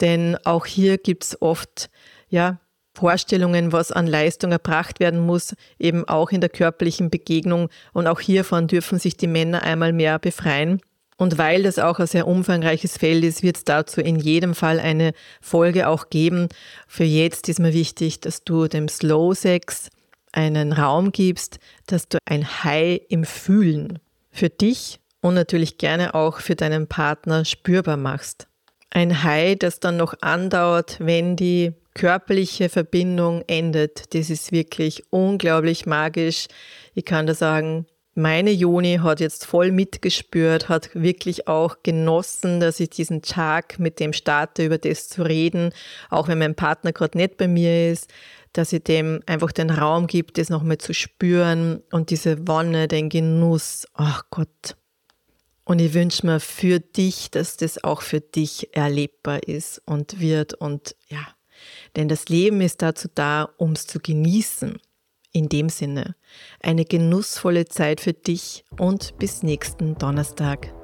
Denn 0.00 0.36
auch 0.44 0.66
hier 0.66 0.98
gibt 0.98 1.22
es 1.22 1.40
oft 1.40 1.90
ja, 2.28 2.58
Vorstellungen, 2.92 3.70
was 3.70 3.92
an 3.92 4.08
Leistung 4.08 4.50
erbracht 4.50 4.98
werden 4.98 5.20
muss, 5.20 5.54
eben 5.78 6.08
auch 6.08 6.30
in 6.30 6.40
der 6.40 6.50
körperlichen 6.50 7.08
Begegnung. 7.08 7.68
Und 7.92 8.08
auch 8.08 8.18
hiervon 8.18 8.66
dürfen 8.66 8.98
sich 8.98 9.16
die 9.16 9.28
Männer 9.28 9.62
einmal 9.62 9.92
mehr 9.92 10.18
befreien. 10.18 10.80
Und 11.22 11.38
weil 11.38 11.62
das 11.62 11.78
auch 11.78 12.00
ein 12.00 12.08
sehr 12.08 12.26
umfangreiches 12.26 12.98
Feld 12.98 13.22
ist, 13.22 13.44
wird 13.44 13.56
es 13.56 13.62
dazu 13.62 14.00
in 14.00 14.16
jedem 14.16 14.56
Fall 14.56 14.80
eine 14.80 15.12
Folge 15.40 15.86
auch 15.86 16.10
geben. 16.10 16.48
Für 16.88 17.04
jetzt 17.04 17.48
ist 17.48 17.60
mir 17.60 17.72
wichtig, 17.72 18.18
dass 18.18 18.42
du 18.42 18.66
dem 18.66 18.88
Slow 18.88 19.32
Sex 19.32 19.88
einen 20.32 20.72
Raum 20.72 21.12
gibst, 21.12 21.60
dass 21.86 22.08
du 22.08 22.18
ein 22.24 22.64
High 22.64 23.02
im 23.08 23.22
Fühlen 23.22 24.00
für 24.32 24.48
dich 24.48 24.98
und 25.20 25.34
natürlich 25.34 25.78
gerne 25.78 26.16
auch 26.16 26.40
für 26.40 26.56
deinen 26.56 26.88
Partner 26.88 27.44
spürbar 27.44 27.96
machst. 27.96 28.48
Ein 28.90 29.22
High, 29.22 29.56
das 29.56 29.78
dann 29.78 29.98
noch 29.98 30.14
andauert, 30.22 30.96
wenn 30.98 31.36
die 31.36 31.72
körperliche 31.94 32.68
Verbindung 32.68 33.44
endet. 33.46 34.12
Das 34.12 34.28
ist 34.28 34.50
wirklich 34.50 35.04
unglaublich 35.10 35.86
magisch. 35.86 36.48
Ich 36.94 37.04
kann 37.04 37.28
da 37.28 37.34
sagen, 37.34 37.86
meine 38.14 38.50
Joni 38.50 38.98
hat 39.02 39.20
jetzt 39.20 39.46
voll 39.46 39.72
mitgespürt, 39.72 40.68
hat 40.68 40.90
wirklich 40.94 41.48
auch 41.48 41.76
genossen, 41.82 42.60
dass 42.60 42.80
ich 42.80 42.90
diesen 42.90 43.22
Tag 43.22 43.78
mit 43.78 44.00
dem 44.00 44.12
starte, 44.12 44.64
über 44.64 44.78
das 44.78 45.08
zu 45.08 45.22
reden, 45.22 45.72
auch 46.10 46.28
wenn 46.28 46.38
mein 46.38 46.54
Partner 46.54 46.92
gerade 46.92 47.16
nicht 47.16 47.36
bei 47.38 47.48
mir 47.48 47.90
ist, 47.90 48.10
dass 48.52 48.72
ich 48.72 48.84
dem 48.84 49.20
einfach 49.26 49.52
den 49.52 49.70
Raum 49.70 50.06
gibt, 50.06 50.36
das 50.36 50.50
nochmal 50.50 50.78
zu 50.78 50.92
spüren 50.92 51.82
und 51.90 52.10
diese 52.10 52.46
Wonne, 52.46 52.86
den 52.86 53.08
Genuss. 53.08 53.86
Ach 53.94 54.24
Gott. 54.30 54.76
Und 55.64 55.78
ich 55.78 55.94
wünsche 55.94 56.26
mir 56.26 56.40
für 56.40 56.80
dich, 56.80 57.30
dass 57.30 57.56
das 57.56 57.82
auch 57.82 58.02
für 58.02 58.20
dich 58.20 58.76
erlebbar 58.76 59.48
ist 59.48 59.80
und 59.86 60.20
wird 60.20 60.54
und 60.54 60.96
ja. 61.08 61.26
Denn 61.96 62.08
das 62.08 62.28
Leben 62.28 62.60
ist 62.60 62.82
dazu 62.82 63.08
da, 63.14 63.48
um 63.56 63.72
es 63.72 63.86
zu 63.86 64.00
genießen. 64.00 64.78
In 65.34 65.48
dem 65.48 65.70
Sinne, 65.70 66.14
eine 66.60 66.84
genussvolle 66.84 67.64
Zeit 67.64 68.02
für 68.02 68.12
dich 68.12 68.66
und 68.78 69.18
bis 69.18 69.42
nächsten 69.42 69.96
Donnerstag. 69.96 70.74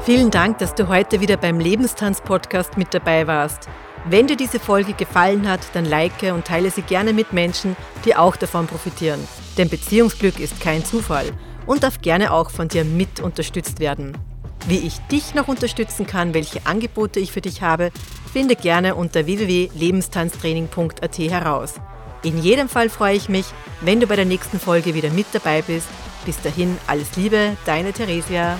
Vielen 0.00 0.32
Dank, 0.32 0.58
dass 0.58 0.74
du 0.74 0.88
heute 0.88 1.20
wieder 1.20 1.36
beim 1.36 1.60
Lebenstanz-Podcast 1.60 2.76
mit 2.76 2.92
dabei 2.92 3.28
warst. 3.28 3.68
Wenn 4.10 4.26
dir 4.26 4.36
diese 4.36 4.58
Folge 4.58 4.94
gefallen 4.94 5.48
hat, 5.48 5.60
dann 5.74 5.84
like 5.84 6.24
und 6.34 6.44
teile 6.44 6.72
sie 6.72 6.82
gerne 6.82 7.12
mit 7.12 7.32
Menschen, 7.32 7.76
die 8.04 8.16
auch 8.16 8.34
davon 8.34 8.66
profitieren. 8.66 9.20
Denn 9.56 9.68
Beziehungsglück 9.68 10.40
ist 10.40 10.60
kein 10.60 10.84
Zufall 10.84 11.26
und 11.66 11.84
darf 11.84 12.00
gerne 12.00 12.32
auch 12.32 12.50
von 12.50 12.66
dir 12.66 12.84
mit 12.84 13.20
unterstützt 13.20 13.78
werden. 13.78 14.18
Wie 14.66 14.78
ich 14.78 14.98
dich 15.12 15.34
noch 15.34 15.46
unterstützen 15.46 16.04
kann, 16.04 16.34
welche 16.34 16.66
Angebote 16.66 17.20
ich 17.20 17.30
für 17.30 17.42
dich 17.42 17.62
habe, 17.62 17.92
finde 18.32 18.56
gerne 18.56 18.96
unter 18.96 19.26
www.lebenstanztraining.at 19.26 21.18
heraus. 21.18 21.74
In 22.22 22.38
jedem 22.38 22.68
Fall 22.68 22.88
freue 22.88 23.16
ich 23.16 23.28
mich, 23.28 23.46
wenn 23.80 24.00
du 24.00 24.06
bei 24.06 24.16
der 24.16 24.24
nächsten 24.24 24.58
Folge 24.58 24.94
wieder 24.94 25.10
mit 25.10 25.26
dabei 25.32 25.62
bist. 25.62 25.88
Bis 26.24 26.40
dahin 26.40 26.76
alles 26.86 27.16
Liebe, 27.16 27.56
deine 27.66 27.92
Theresia. 27.92 28.58